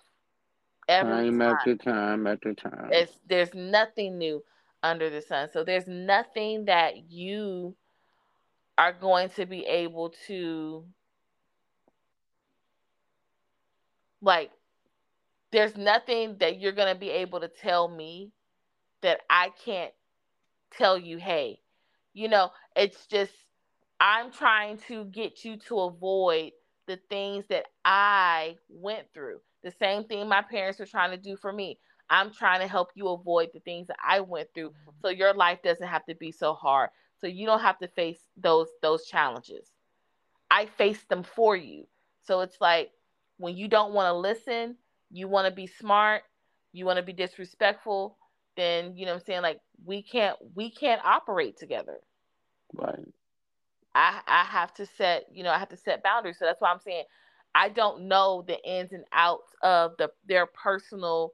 every 0.88 1.30
time, 1.30 1.38
time 1.38 1.42
after 1.42 1.76
time 1.76 2.26
after 2.26 2.54
time. 2.54 2.90
It's, 2.90 3.18
there's 3.26 3.54
nothing 3.54 4.18
new 4.18 4.44
under 4.82 5.10
the 5.10 5.20
sun. 5.20 5.48
So 5.52 5.64
there's 5.64 5.86
nothing 5.88 6.66
that 6.66 7.10
you 7.10 7.76
are 8.78 8.92
going 8.92 9.28
to 9.30 9.46
be 9.46 9.64
able 9.66 10.10
to 10.26 10.84
like 14.20 14.50
there's 15.52 15.76
nothing 15.76 16.36
that 16.40 16.60
you're 16.60 16.72
going 16.72 16.92
to 16.92 16.98
be 16.98 17.10
able 17.10 17.40
to 17.40 17.48
tell 17.48 17.88
me 17.88 18.32
that 19.02 19.20
I 19.30 19.50
can't 19.64 19.92
tell 20.76 20.98
you, 20.98 21.18
hey, 21.18 21.60
you 22.12 22.28
know, 22.28 22.50
it's 22.76 23.06
just, 23.06 23.32
I'm 24.00 24.30
trying 24.30 24.78
to 24.88 25.04
get 25.04 25.44
you 25.44 25.56
to 25.68 25.80
avoid 25.80 26.52
the 26.86 26.98
things 27.08 27.44
that 27.48 27.66
I 27.84 28.56
went 28.68 29.06
through. 29.14 29.40
The 29.62 29.72
same 29.72 30.04
thing 30.04 30.28
my 30.28 30.42
parents 30.42 30.78
were 30.78 30.86
trying 30.86 31.10
to 31.10 31.16
do 31.16 31.36
for 31.36 31.52
me. 31.52 31.78
I'm 32.10 32.32
trying 32.32 32.60
to 32.60 32.68
help 32.68 32.90
you 32.94 33.08
avoid 33.08 33.50
the 33.52 33.60
things 33.60 33.86
that 33.88 33.98
I 34.06 34.20
went 34.20 34.48
through 34.54 34.70
mm-hmm. 34.70 34.90
so 35.02 35.08
your 35.08 35.34
life 35.34 35.58
doesn't 35.62 35.86
have 35.86 36.06
to 36.06 36.14
be 36.14 36.32
so 36.32 36.54
hard. 36.54 36.90
So 37.20 37.26
you 37.26 37.46
don't 37.46 37.60
have 37.60 37.78
to 37.80 37.88
face 37.88 38.20
those 38.36 38.68
those 38.80 39.06
challenges. 39.06 39.72
I 40.50 40.66
face 40.66 41.02
them 41.04 41.22
for 41.22 41.56
you. 41.56 41.86
So 42.22 42.40
it's 42.40 42.60
like 42.60 42.90
when 43.38 43.56
you 43.56 43.68
don't 43.68 43.92
want 43.92 44.06
to 44.06 44.14
listen, 44.14 44.76
you 45.10 45.28
want 45.28 45.46
to 45.46 45.54
be 45.54 45.66
smart, 45.66 46.22
you 46.72 46.84
want 46.84 46.98
to 46.98 47.02
be 47.02 47.12
disrespectful, 47.12 48.16
then 48.56 48.96
you 48.96 49.06
know 49.06 49.12
what 49.12 49.20
I'm 49.20 49.24
saying 49.24 49.42
like 49.42 49.58
we 49.84 50.02
can't 50.02 50.36
we 50.54 50.70
can't 50.70 51.04
operate 51.04 51.56
together. 51.56 51.98
Right. 52.74 53.06
I 53.94 54.20
I 54.26 54.44
have 54.44 54.74
to 54.74 54.86
set, 54.86 55.24
you 55.32 55.42
know, 55.44 55.50
I 55.50 55.58
have 55.58 55.70
to 55.70 55.76
set 55.76 56.02
boundaries. 56.02 56.38
So 56.38 56.44
that's 56.44 56.60
why 56.60 56.70
I'm 56.70 56.80
saying 56.80 57.04
I 57.54 57.68
don't 57.68 58.08
know 58.08 58.44
the 58.46 58.62
ins 58.64 58.92
and 58.92 59.04
outs 59.12 59.52
of 59.62 59.92
the 59.98 60.10
their 60.26 60.46
personal 60.46 61.32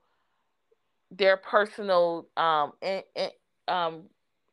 their 1.11 1.37
personal 1.37 2.29
um 2.37 2.73
in, 2.83 3.03
in, 3.17 3.31
um 3.69 4.05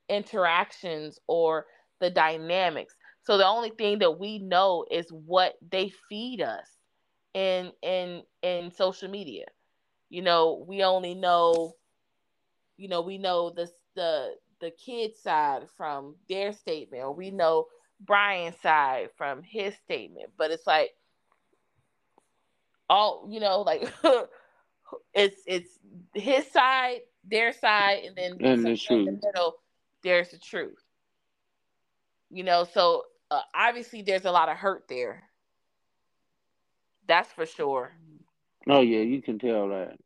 interactions 0.09 1.19
or 1.27 1.65
the 1.99 2.09
dynamics. 2.09 2.95
So 3.23 3.37
the 3.37 3.45
only 3.45 3.69
thing 3.69 3.99
that 3.99 4.19
we 4.19 4.39
know 4.39 4.85
is 4.89 5.07
what 5.11 5.53
they 5.71 5.91
feed 6.09 6.41
us 6.41 6.67
in 7.33 7.71
in 7.81 8.23
in 8.41 8.71
social 8.71 9.09
media. 9.09 9.45
You 10.09 10.21
know, 10.21 10.65
we 10.67 10.83
only 10.83 11.15
know, 11.15 11.75
you 12.77 12.87
know, 12.87 13.01
we 13.01 13.17
know 13.17 13.49
the 13.49 13.69
the 13.95 14.35
the 14.59 14.71
kid 14.71 15.15
side 15.15 15.63
from 15.77 16.15
their 16.27 16.53
statement, 16.53 17.03
or 17.03 17.13
we 17.13 17.31
know 17.31 17.67
Brian's 17.99 18.59
side 18.59 19.09
from 19.17 19.43
his 19.43 19.75
statement. 19.75 20.31
But 20.37 20.51
it's 20.51 20.67
like 20.67 20.91
all 22.89 23.27
you 23.29 23.39
know, 23.39 23.61
like 23.61 23.91
it's 25.13 25.41
it's 25.47 25.79
his 26.13 26.49
side, 26.51 27.01
their 27.23 27.53
side, 27.53 28.03
and 28.05 28.15
then 28.15 28.37
and 28.41 28.65
the 28.65 28.75
truth. 28.75 29.07
In 29.07 29.15
the 29.15 29.27
middle, 29.27 29.55
there's 30.03 30.29
the 30.29 30.37
truth. 30.37 30.83
You 32.29 32.43
know, 32.43 32.65
so 32.65 33.03
uh, 33.29 33.41
obviously 33.53 34.01
there's 34.01 34.25
a 34.25 34.31
lot 34.31 34.49
of 34.49 34.57
hurt 34.57 34.85
there 34.87 35.23
that's 37.11 37.33
for 37.33 37.47
sure. 37.47 37.93
Oh 38.67 38.81
yeah, 38.81 39.01
you 39.01 39.21
can 39.21 39.39
tell 39.39 39.69
that. 39.69 39.97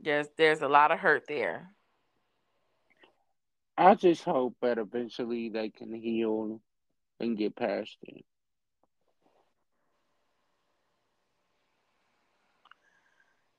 There's 0.00 0.28
there's 0.36 0.62
a 0.62 0.68
lot 0.68 0.92
of 0.92 1.00
hurt 1.00 1.26
there. 1.28 1.74
I 3.78 3.94
just 3.94 4.24
hope 4.24 4.56
that 4.60 4.78
eventually 4.78 5.48
they 5.48 5.70
can 5.70 5.92
heal 5.94 6.60
and 7.20 7.36
get 7.36 7.56
past 7.56 7.98
it. 8.02 8.24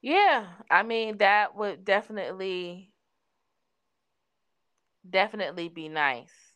Yeah, 0.01 0.47
I 0.69 0.83
mean 0.83 1.17
that 1.17 1.55
would 1.55 1.85
definitely 1.85 2.91
definitely 5.09 5.69
be 5.69 5.89
nice. 5.89 6.50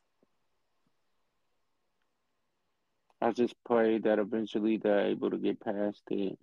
I 3.25 3.31
just 3.31 3.55
pray 3.65 3.97
that 3.97 4.19
eventually 4.19 4.77
they're 4.77 5.07
able 5.07 5.31
to 5.31 5.37
get 5.37 5.59
past 5.59 6.03
it, 6.11 6.37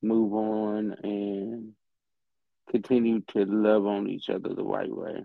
move 0.00 0.32
on, 0.32 0.94
and 1.02 1.72
continue 2.70 3.22
to 3.32 3.44
love 3.44 3.84
on 3.86 4.08
each 4.08 4.30
other 4.30 4.54
the 4.54 4.62
right 4.62 4.88
way. 4.88 5.24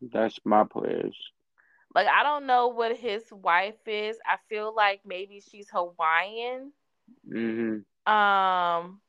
That's 0.00 0.38
my 0.44 0.62
pledge. 0.62 1.16
Like 1.92 2.06
I 2.06 2.22
don't 2.22 2.46
know 2.46 2.68
what 2.68 2.96
his 2.96 3.24
wife 3.32 3.74
is. 3.84 4.16
I 4.24 4.36
feel 4.48 4.72
like 4.72 5.00
maybe 5.04 5.40
she's 5.40 5.66
Hawaiian. 5.68 6.70
Mm-hmm. 7.28 8.12
Um. 8.12 9.00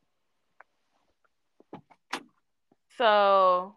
So 2.97 3.75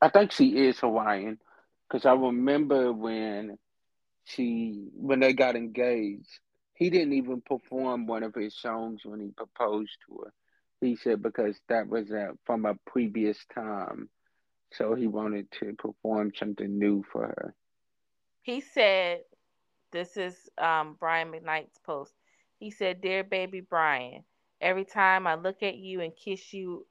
I 0.00 0.08
think 0.08 0.32
she 0.32 0.56
is 0.56 0.78
Hawaiian 0.78 1.38
because 1.88 2.06
I 2.06 2.12
remember 2.14 2.92
when 2.92 3.58
she 4.24 4.88
when 4.94 5.20
they 5.20 5.32
got 5.32 5.56
engaged, 5.56 6.40
he 6.74 6.90
didn't 6.90 7.14
even 7.14 7.40
perform 7.42 8.06
one 8.06 8.22
of 8.22 8.34
his 8.34 8.56
songs 8.60 9.02
when 9.04 9.20
he 9.20 9.30
proposed 9.30 9.96
to 10.06 10.22
her. 10.24 10.32
He 10.80 10.96
said 10.96 11.22
because 11.22 11.60
that 11.68 11.88
was 11.88 12.10
uh, 12.12 12.32
from 12.44 12.64
a 12.66 12.74
previous 12.86 13.44
time, 13.54 14.10
so 14.72 14.94
he 14.94 15.06
wanted 15.06 15.50
to 15.60 15.74
perform 15.74 16.32
something 16.34 16.78
new 16.78 17.04
for 17.12 17.26
her. 17.26 17.54
He 18.42 18.60
said, 18.60 19.24
"This 19.90 20.16
is 20.16 20.48
um, 20.58 20.94
Brian 20.98 21.30
McKnight's 21.32 21.78
post." 21.78 22.14
He 22.58 22.70
said, 22.70 23.00
"Dear 23.00 23.22
baby 23.24 23.60
Brian, 23.60 24.24
every 24.60 24.84
time 24.84 25.26
I 25.26 25.34
look 25.34 25.62
at 25.62 25.76
you 25.76 26.00
and 26.00 26.14
kiss 26.16 26.52
you, 26.52 26.86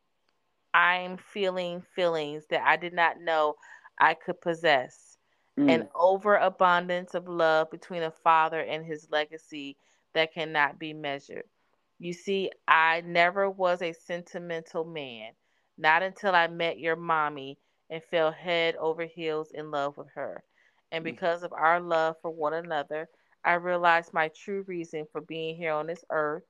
I'm 0.73 1.17
feeling 1.17 1.81
feelings 1.81 2.47
that 2.47 2.61
I 2.65 2.77
did 2.77 2.93
not 2.93 3.19
know 3.19 3.55
I 3.99 4.13
could 4.13 4.41
possess. 4.41 5.17
Mm. 5.59 5.73
An 5.73 5.87
overabundance 5.95 7.15
of 7.15 7.27
love 7.27 7.71
between 7.71 8.03
a 8.03 8.11
father 8.11 8.59
and 8.59 8.85
his 8.85 9.07
legacy 9.11 9.77
that 10.13 10.33
cannot 10.33 10.79
be 10.79 10.93
measured. 10.93 11.45
You 11.99 12.13
see, 12.13 12.51
I 12.67 13.01
never 13.01 13.49
was 13.49 13.81
a 13.81 13.93
sentimental 13.93 14.85
man, 14.85 15.31
not 15.77 16.03
until 16.03 16.35
I 16.35 16.47
met 16.47 16.79
your 16.79 16.95
mommy 16.95 17.57
and 17.89 18.03
fell 18.03 18.31
head 18.31 18.75
over 18.75 19.05
heels 19.05 19.51
in 19.51 19.71
love 19.71 19.97
with 19.97 20.09
her. 20.13 20.43
And 20.91 21.01
mm. 21.01 21.05
because 21.05 21.43
of 21.43 21.53
our 21.53 21.79
love 21.79 22.15
for 22.21 22.29
one 22.29 22.53
another, 22.53 23.09
I 23.43 23.53
realized 23.53 24.13
my 24.13 24.29
true 24.29 24.63
reason 24.67 25.07
for 25.11 25.21
being 25.21 25.55
here 25.55 25.73
on 25.73 25.87
this 25.87 26.03
earth, 26.11 26.43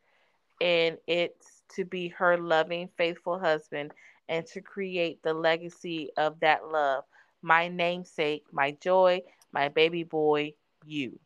and 0.59 0.97
it's 1.07 1.61
to 1.75 1.85
be 1.85 2.09
her 2.09 2.37
loving, 2.37 2.89
faithful 2.97 3.39
husband 3.39 3.91
and 4.29 4.45
to 4.47 4.61
create 4.61 5.21
the 5.23 5.33
legacy 5.33 6.09
of 6.17 6.39
that 6.41 6.67
love. 6.67 7.03
My 7.41 7.67
namesake, 7.67 8.45
my 8.51 8.71
joy, 8.71 9.21
my 9.51 9.69
baby 9.69 10.03
boy, 10.03 10.53
you. 10.85 11.19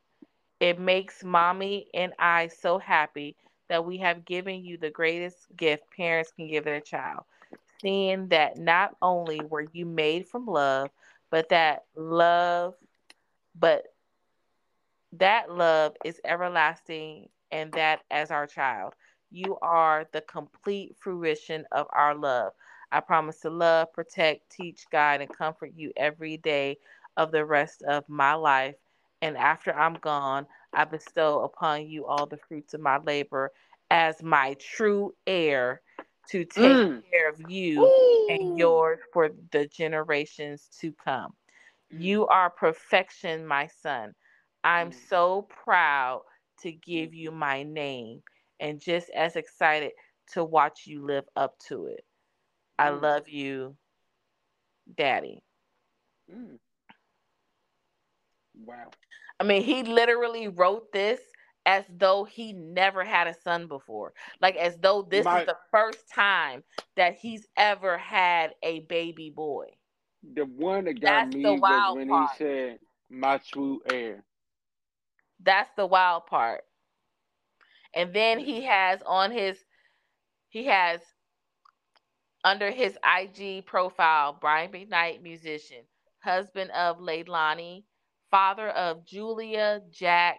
It 0.60 0.80
makes 0.80 1.24
mommy 1.24 1.88
and 1.94 2.14
I 2.20 2.48
so 2.48 2.78
happy 2.80 3.36
that 3.70 3.86
we 3.86 3.98
have 3.98 4.26
given 4.26 4.64
you 4.64 4.78
the 4.78 4.90
greatest 4.92 5.48
gift 5.56 5.84
parents 5.96 6.32
can 6.32 6.48
give 6.48 6.64
their 6.66 6.80
child. 6.82 7.24
Seeing 7.82 8.28
that 8.30 8.58
not 8.58 8.96
only 9.02 9.42
were 9.42 9.66
you 9.74 9.86
made 9.86 10.28
from 10.28 10.46
love, 10.46 10.90
but 11.30 11.50
that 11.50 11.86
love, 11.96 12.76
but 13.56 13.86
that 15.14 15.52
love 15.52 15.96
is 16.04 16.20
everlasting 16.26 17.30
and 17.52 17.74
that 17.74 18.02
as 18.10 18.32
our 18.32 18.48
child. 18.48 18.94
You 19.32 19.58
are 19.62 20.08
the 20.12 20.22
complete 20.22 20.96
fruition 21.00 21.66
of 21.72 21.88
our 21.92 22.16
love. 22.16 22.54
I 22.92 23.00
promise 23.00 23.40
to 23.42 23.50
love, 23.50 23.94
protect, 23.94 24.52
teach, 24.52 24.86
guide, 24.92 25.22
and 25.22 25.30
comfort 25.32 25.72
you 25.76 25.92
every 25.96 26.38
day 26.38 26.78
of 27.18 27.32
the 27.32 27.46
rest 27.46 27.84
of 27.84 28.08
my 28.10 28.34
life. 28.34 28.76
And 29.22 29.38
after 29.38 29.74
I'm 29.74 29.96
gone, 29.96 30.48
I 30.74 30.86
bestow 30.86 31.42
upon 31.42 31.88
you 31.88 32.06
all 32.06 32.26
the 32.26 32.38
fruits 32.38 32.74
of 32.74 32.82
my 32.82 32.98
labor 32.98 33.52
as 33.90 34.24
my 34.24 34.56
true 34.60 35.14
heir 35.28 35.82
to 36.30 36.46
take 36.46 36.64
mm. 36.64 37.02
care 37.12 37.30
of 37.30 37.42
you 37.50 37.84
Ooh. 37.84 38.28
and 38.30 38.58
yours 38.58 39.00
for 39.12 39.32
the 39.52 39.68
generations 39.68 40.70
to 40.80 40.94
come. 40.94 41.34
Mm. 41.94 42.02
You 42.02 42.28
are 42.28 42.50
perfection, 42.50 43.46
my 43.46 43.68
son. 43.82 44.14
I'm 44.64 44.92
mm. 44.92 45.10
so 45.10 45.48
proud 45.64 46.22
to 46.62 46.72
give 46.72 47.14
you 47.14 47.32
my 47.32 47.64
name 47.64 48.22
and 48.60 48.80
just 48.80 49.10
as 49.10 49.36
excited 49.36 49.92
to 50.34 50.44
watch 50.44 50.86
you 50.86 51.06
live 51.06 51.26
up 51.36 51.58
to 51.68 51.88
it. 51.88 52.06
I 52.82 52.90
mm. 52.90 53.02
love 53.02 53.30
you, 53.30 53.78
Daddy. 54.98 55.44
Mm. 56.34 56.58
Wow. 58.66 58.90
I 59.40 59.44
mean, 59.44 59.62
he 59.64 59.84
literally 59.84 60.48
wrote 60.48 60.92
this 60.92 61.20
as 61.66 61.86
though 61.96 62.24
he 62.24 62.54
never 62.54 63.04
had 63.04 63.28
a 63.28 63.36
son 63.36 63.68
before. 63.68 64.14
Like 64.42 64.56
as 64.56 64.78
though 64.80 65.04
this 65.04 65.26
My, 65.26 65.42
is 65.42 65.46
the 65.46 65.58
first 65.72 66.10
time 66.10 66.64
that 66.96 67.16
he's 67.16 67.48
ever 67.56 67.98
had 67.98 68.56
a 68.64 68.80
baby 68.82 69.30
boy. 69.30 69.68
The 70.34 70.46
one 70.46 70.86
that 70.86 71.00
got 71.00 71.26
That's 71.26 71.36
me 71.36 71.60
was 71.60 71.96
when 71.96 72.10
part. 72.10 72.32
he 72.32 72.38
said, 72.38 72.80
"My 73.10 73.38
true 73.38 73.82
heir." 73.92 74.24
That's 75.40 75.70
the 75.78 75.86
wild 75.86 76.26
part. 76.26 76.64
And 77.94 78.14
then 78.14 78.40
he 78.40 78.64
has 78.64 79.02
on 79.06 79.32
his, 79.32 79.64
he 80.50 80.66
has 80.66 81.02
under 82.44 82.72
his 82.72 82.98
IG 83.04 83.66
profile, 83.66 84.38
Brian 84.40 84.72
McKnight, 84.72 85.22
musician, 85.22 85.84
husband 86.20 86.72
of 86.72 87.00
Leilani, 87.00 87.84
father 88.30 88.70
of 88.70 89.06
Julia, 89.06 89.82
Jack, 89.92 90.38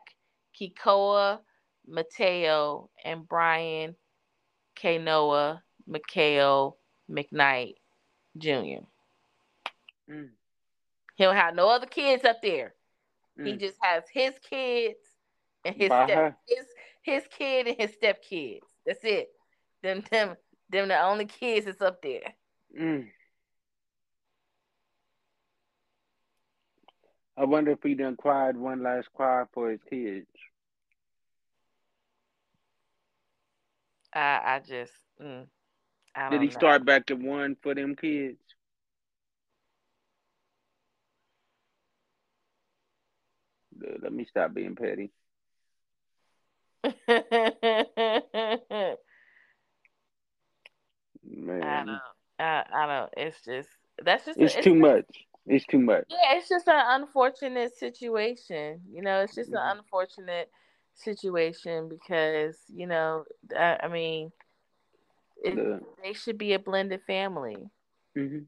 Kikoa, 0.59 1.41
Mateo, 1.87 2.91
and 3.05 3.27
Brian 3.29 3.95
Kanoa, 4.77 5.61
Mikhail 5.87 6.77
McKnight 7.11 7.75
Jr. 8.39 8.85
Mm. 10.11 10.31
He 11.17 11.25
don't 11.25 11.37
have 11.37 11.55
no 11.55 11.69
other 11.69 11.87
kids 11.87 12.25
up 12.25 12.41
there. 12.43 12.75
Mm. 13.39 13.47
He 13.47 13.57
just 13.57 13.77
has 13.83 14.05
his 14.13 14.35
kids 14.49 14.99
and 15.65 15.75
his 15.75 15.87
step, 15.87 16.37
his 16.47 16.67
his 17.03 17.25
kid 17.37 17.67
and 17.67 17.77
his 17.77 17.91
stepkids. 17.97 18.61
That's 18.87 19.05
it. 19.05 19.29
Them 19.83 20.03
them 20.11 20.37
them 20.73 20.89
the 20.89 21.01
only 21.01 21.27
kids 21.27 21.67
that's 21.67 21.83
up 21.83 22.03
there. 22.03 22.35
Mm. 22.79 23.09
I 27.37 27.45
wonder 27.45 27.73
if 27.73 27.83
he 27.83 27.95
done 27.95 28.17
cried 28.17 28.57
one 28.57 28.83
last 28.83 29.13
cry 29.15 29.45
for 29.53 29.71
his 29.71 29.83
kids. 29.85 30.27
I 34.15 34.41
I 34.45 34.59
just 34.61 34.93
mm, 35.21 35.47
I 36.15 36.29
did 36.29 36.43
he 36.43 36.51
know. 36.51 36.51
start 36.51 36.85
back 36.85 37.11
at 37.11 37.19
one 37.19 37.57
for 37.63 37.75
them 37.75 37.97
kids? 37.97 38.39
Let 44.03 44.13
me 44.13 44.25
stop 44.25 44.55
being 44.55 44.77
petty. 44.77 45.13
Man. 51.25 51.63
I 51.63 51.85
don't. 51.85 52.01
I, 52.39 52.65
I 52.75 52.87
don't. 52.87 53.13
It's 53.17 53.45
just 53.45 53.69
that's 54.05 54.25
just. 54.25 54.39
It's, 54.39 54.55
it's 54.55 54.65
too 54.65 54.75
much. 54.75 55.07
It's 55.47 55.67
too 55.67 55.79
much. 55.79 56.05
Yeah, 56.09 56.37
it's 56.37 56.49
just 56.49 56.69
an 56.69 56.83
unfortunate 57.01 57.77
situation. 57.77 58.81
You 58.93 59.03
know, 59.03 59.21
it's 59.21 59.35
just 59.35 59.51
mm-hmm. 59.51 59.71
an 59.71 59.79
unfortunate 59.79 60.51
situation 60.95 61.89
because 61.89 62.57
you 62.73 62.87
know, 62.87 63.25
I, 63.57 63.79
I 63.85 63.89
mean, 63.89 64.31
it, 65.43 65.57
the, 65.57 65.81
they 66.03 66.13
should 66.13 66.39
be 66.39 66.53
a 66.53 66.59
blended 66.59 67.01
family. 67.07 67.71
Mm-hmm. 68.17 68.41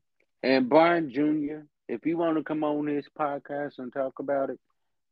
And 0.42 0.68
Brian 0.68 1.10
Jr., 1.10 1.64
if 1.88 2.04
you 2.06 2.16
want 2.16 2.37
to 2.37 2.44
come 2.44 2.64
on 2.64 2.87
this 2.87 3.06
podcast 3.18 3.78
and 3.78 3.92
talk 3.92 4.18
about 4.18 4.50
it, 4.50 4.60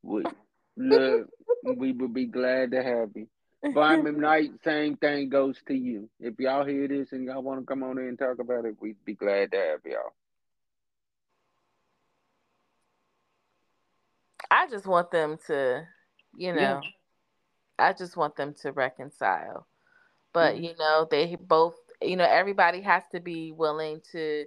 we 0.02 0.22
look, 0.76 1.28
we 1.76 1.92
would 1.92 2.14
be 2.14 2.26
glad 2.26 2.70
to 2.72 2.82
have 2.82 3.10
you. 3.14 3.26
Brian 3.72 4.02
McKnight, 4.04 4.62
same 4.64 4.96
thing 4.96 5.28
goes 5.28 5.56
to 5.68 5.74
you. 5.74 6.08
If 6.20 6.38
y'all 6.38 6.64
hear 6.64 6.88
this 6.88 7.12
and 7.12 7.24
y'all 7.24 7.42
want 7.42 7.60
to 7.60 7.66
come 7.66 7.82
on 7.82 7.98
in 7.98 8.08
and 8.08 8.18
talk 8.18 8.38
about 8.40 8.64
it, 8.64 8.76
we'd 8.80 8.96
be 9.04 9.14
glad 9.14 9.52
to 9.52 9.58
have 9.58 9.80
y'all. 9.84 10.12
I 14.50 14.68
just 14.68 14.86
want 14.86 15.10
them 15.10 15.38
to, 15.46 15.86
you 16.36 16.52
know, 16.52 16.60
yeah. 16.60 16.80
I 17.78 17.92
just 17.92 18.16
want 18.16 18.36
them 18.36 18.54
to 18.62 18.72
reconcile. 18.72 19.66
But, 20.32 20.54
mm-hmm. 20.54 20.64
you 20.64 20.74
know, 20.78 21.06
they 21.10 21.36
both, 21.36 21.76
you 22.02 22.16
know, 22.16 22.26
everybody 22.28 22.80
has 22.82 23.02
to 23.12 23.20
be 23.20 23.52
willing 23.52 24.02
to 24.12 24.44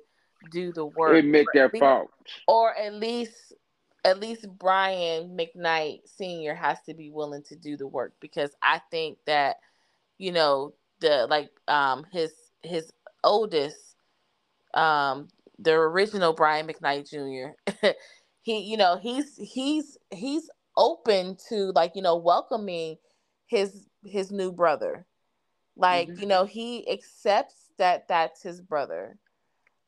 do 0.52 0.72
the 0.74 0.86
work. 0.86 1.16
Admit 1.16 1.48
their 1.54 1.70
faults. 1.70 2.12
Or 2.48 2.76
at 2.76 2.94
least 2.94 3.54
at 4.06 4.20
least 4.20 4.48
Brian 4.60 5.36
McKnight 5.36 6.02
Sr. 6.06 6.54
has 6.54 6.78
to 6.84 6.94
be 6.94 7.10
willing 7.10 7.42
to 7.44 7.56
do 7.56 7.76
the 7.76 7.88
work 7.88 8.14
because 8.22 8.56
I 8.62 8.80
think 8.92 9.18
that, 9.26 9.58
you 10.20 10.32
know, 10.32 10.76
the 11.02 11.26
like 11.28 11.50
um 11.68 12.06
his 12.14 12.32
his 12.62 12.94
oldest, 13.24 13.96
um, 14.76 15.28
the 15.58 15.74
original 15.74 16.34
Brian 16.34 16.68
McKnight 16.68 17.10
Jr. 17.10 17.90
he, 18.44 18.60
you 18.60 18.78
know, 18.78 18.98
he's 19.02 19.36
he's 19.38 19.98
he's 20.12 20.52
open 20.78 21.36
to 21.50 21.72
like, 21.72 21.94
you 21.96 22.04
know, 22.04 22.16
welcoming 22.16 22.98
his 23.48 23.88
his 24.04 24.32
new 24.32 24.52
brother. 24.52 25.08
Like, 25.76 26.10
mm-hmm. 26.10 26.22
you 26.22 26.28
know, 26.28 26.46
he 26.46 26.90
accepts 26.90 27.72
that 27.80 28.08
that's 28.08 28.44
his 28.44 28.62
brother. 28.62 29.18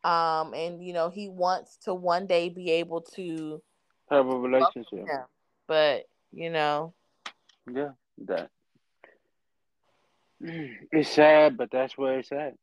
Um, 0.03 0.55
and 0.55 0.83
you 0.83 0.93
know, 0.93 1.11
he 1.11 1.29
wants 1.29 1.77
to 1.83 1.93
one 1.93 2.25
day 2.25 2.49
be 2.49 2.71
able 2.71 3.01
to 3.15 3.61
have 4.09 4.27
a 4.27 4.37
relationship. 4.37 5.05
But, 5.67 6.07
you 6.31 6.49
know. 6.49 6.93
Yeah, 7.71 7.91
that 8.25 8.49
it's 10.39 11.09
sad, 11.09 11.57
but 11.57 11.71
that's 11.71 11.97
where 11.97 12.19
it's 12.19 12.31
at. 12.31 12.55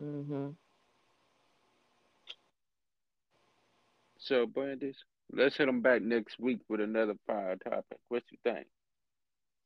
Mhm. 0.00 0.56
So, 4.18 4.46
Brandis, 4.46 4.96
let's 5.32 5.56
hit 5.56 5.66
them 5.66 5.80
back 5.82 6.02
next 6.02 6.38
week 6.38 6.60
with 6.68 6.80
another 6.80 7.14
fire 7.26 7.56
topic. 7.56 7.98
What 8.08 8.24
you 8.30 8.38
think? 8.42 8.66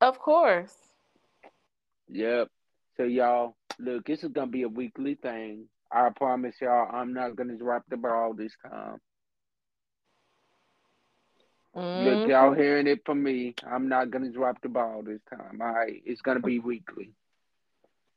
Of 0.00 0.18
course. 0.18 0.76
Yep. 2.08 2.50
So, 2.96 3.04
y'all, 3.04 3.56
look, 3.78 4.04
this 4.04 4.22
is 4.22 4.30
gonna 4.30 4.50
be 4.50 4.62
a 4.62 4.68
weekly 4.68 5.14
thing. 5.14 5.68
I 5.90 6.10
promise 6.10 6.60
y'all, 6.60 6.94
I'm 6.94 7.14
not 7.14 7.36
gonna 7.36 7.56
drop 7.56 7.84
the 7.88 7.96
ball 7.96 8.34
this 8.34 8.54
time. 8.62 9.00
Mm-hmm. 11.76 12.04
Look, 12.04 12.28
y'all 12.28 12.54
hearing 12.54 12.87
it 12.87 13.02
from 13.04 13.22
me. 13.22 13.54
I'm 13.66 13.88
not 13.88 14.11
gonna 14.11 14.30
drop 14.30 14.61
the 14.62 14.68
ball 14.68 15.02
this 15.04 15.20
time. 15.30 15.61
All 15.61 15.72
right, 15.72 16.02
it's 16.04 16.20
gonna 16.20 16.40
be 16.40 16.59
weekly. 16.59 17.12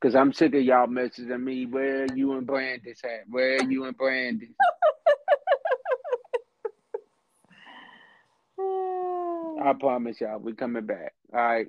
Cause 0.01 0.15
I'm 0.15 0.33
sick 0.33 0.53
of 0.53 0.61
y'all 0.61 0.87
messaging 0.87 1.43
me. 1.43 1.65
Where 1.65 2.07
you 2.13 2.33
and 2.33 2.45
Brandis 2.45 3.01
at? 3.05 3.29
Where 3.29 3.63
you 3.63 3.85
and 3.85 3.95
Brandis? 3.97 4.49
I 9.63 9.71
promise 9.79 10.19
y'all, 10.19 10.39
we 10.39 10.53
coming 10.53 10.85
back. 10.85 11.13
All 11.33 11.39
right, 11.39 11.67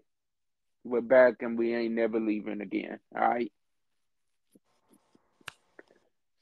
we're 0.85 1.01
back 1.01 1.35
and 1.41 1.57
we 1.59 1.75
ain't 1.75 1.95
never 1.95 2.19
leaving 2.19 2.61
again. 2.61 2.99
All 3.15 3.29
right. 3.29 3.53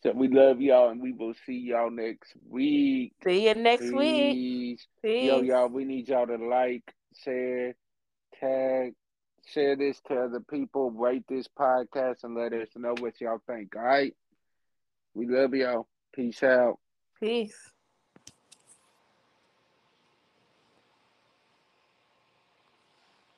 So 0.03 0.11
we 0.13 0.27
love 0.27 0.61
y'all 0.61 0.89
and 0.91 1.01
we 1.01 1.13
will 1.13 1.35
see 1.47 1.59
y'all 1.59 1.91
next 1.91 2.33
week. 2.49 3.13
See 3.23 3.47
you 3.47 3.55
next 3.55 3.83
Peace. 3.83 3.93
week. 3.93 4.81
Peace. 5.01 5.25
Yo, 5.25 5.43
y'all, 5.43 5.69
we 5.69 5.85
need 5.85 6.09
y'all 6.09 6.27
to 6.27 6.37
like, 6.37 6.83
share, 7.25 7.77
tag, 8.41 8.95
share 9.47 9.77
this 9.77 10.01
to 10.09 10.15
other 10.25 10.41
people, 10.41 10.91
rate 10.91 11.25
this 11.29 11.47
podcast, 11.47 12.25
and 12.25 12.35
let 12.35 12.53
us 12.53 12.69
know 12.75 12.95
what 12.99 13.21
y'all 13.21 13.41
think. 13.47 13.77
All 13.77 13.83
right. 13.83 14.15
We 15.15 15.29
love 15.29 15.55
y'all. 15.55 15.87
Peace 16.13 16.43
out. 16.43 16.79
Peace. 17.21 17.72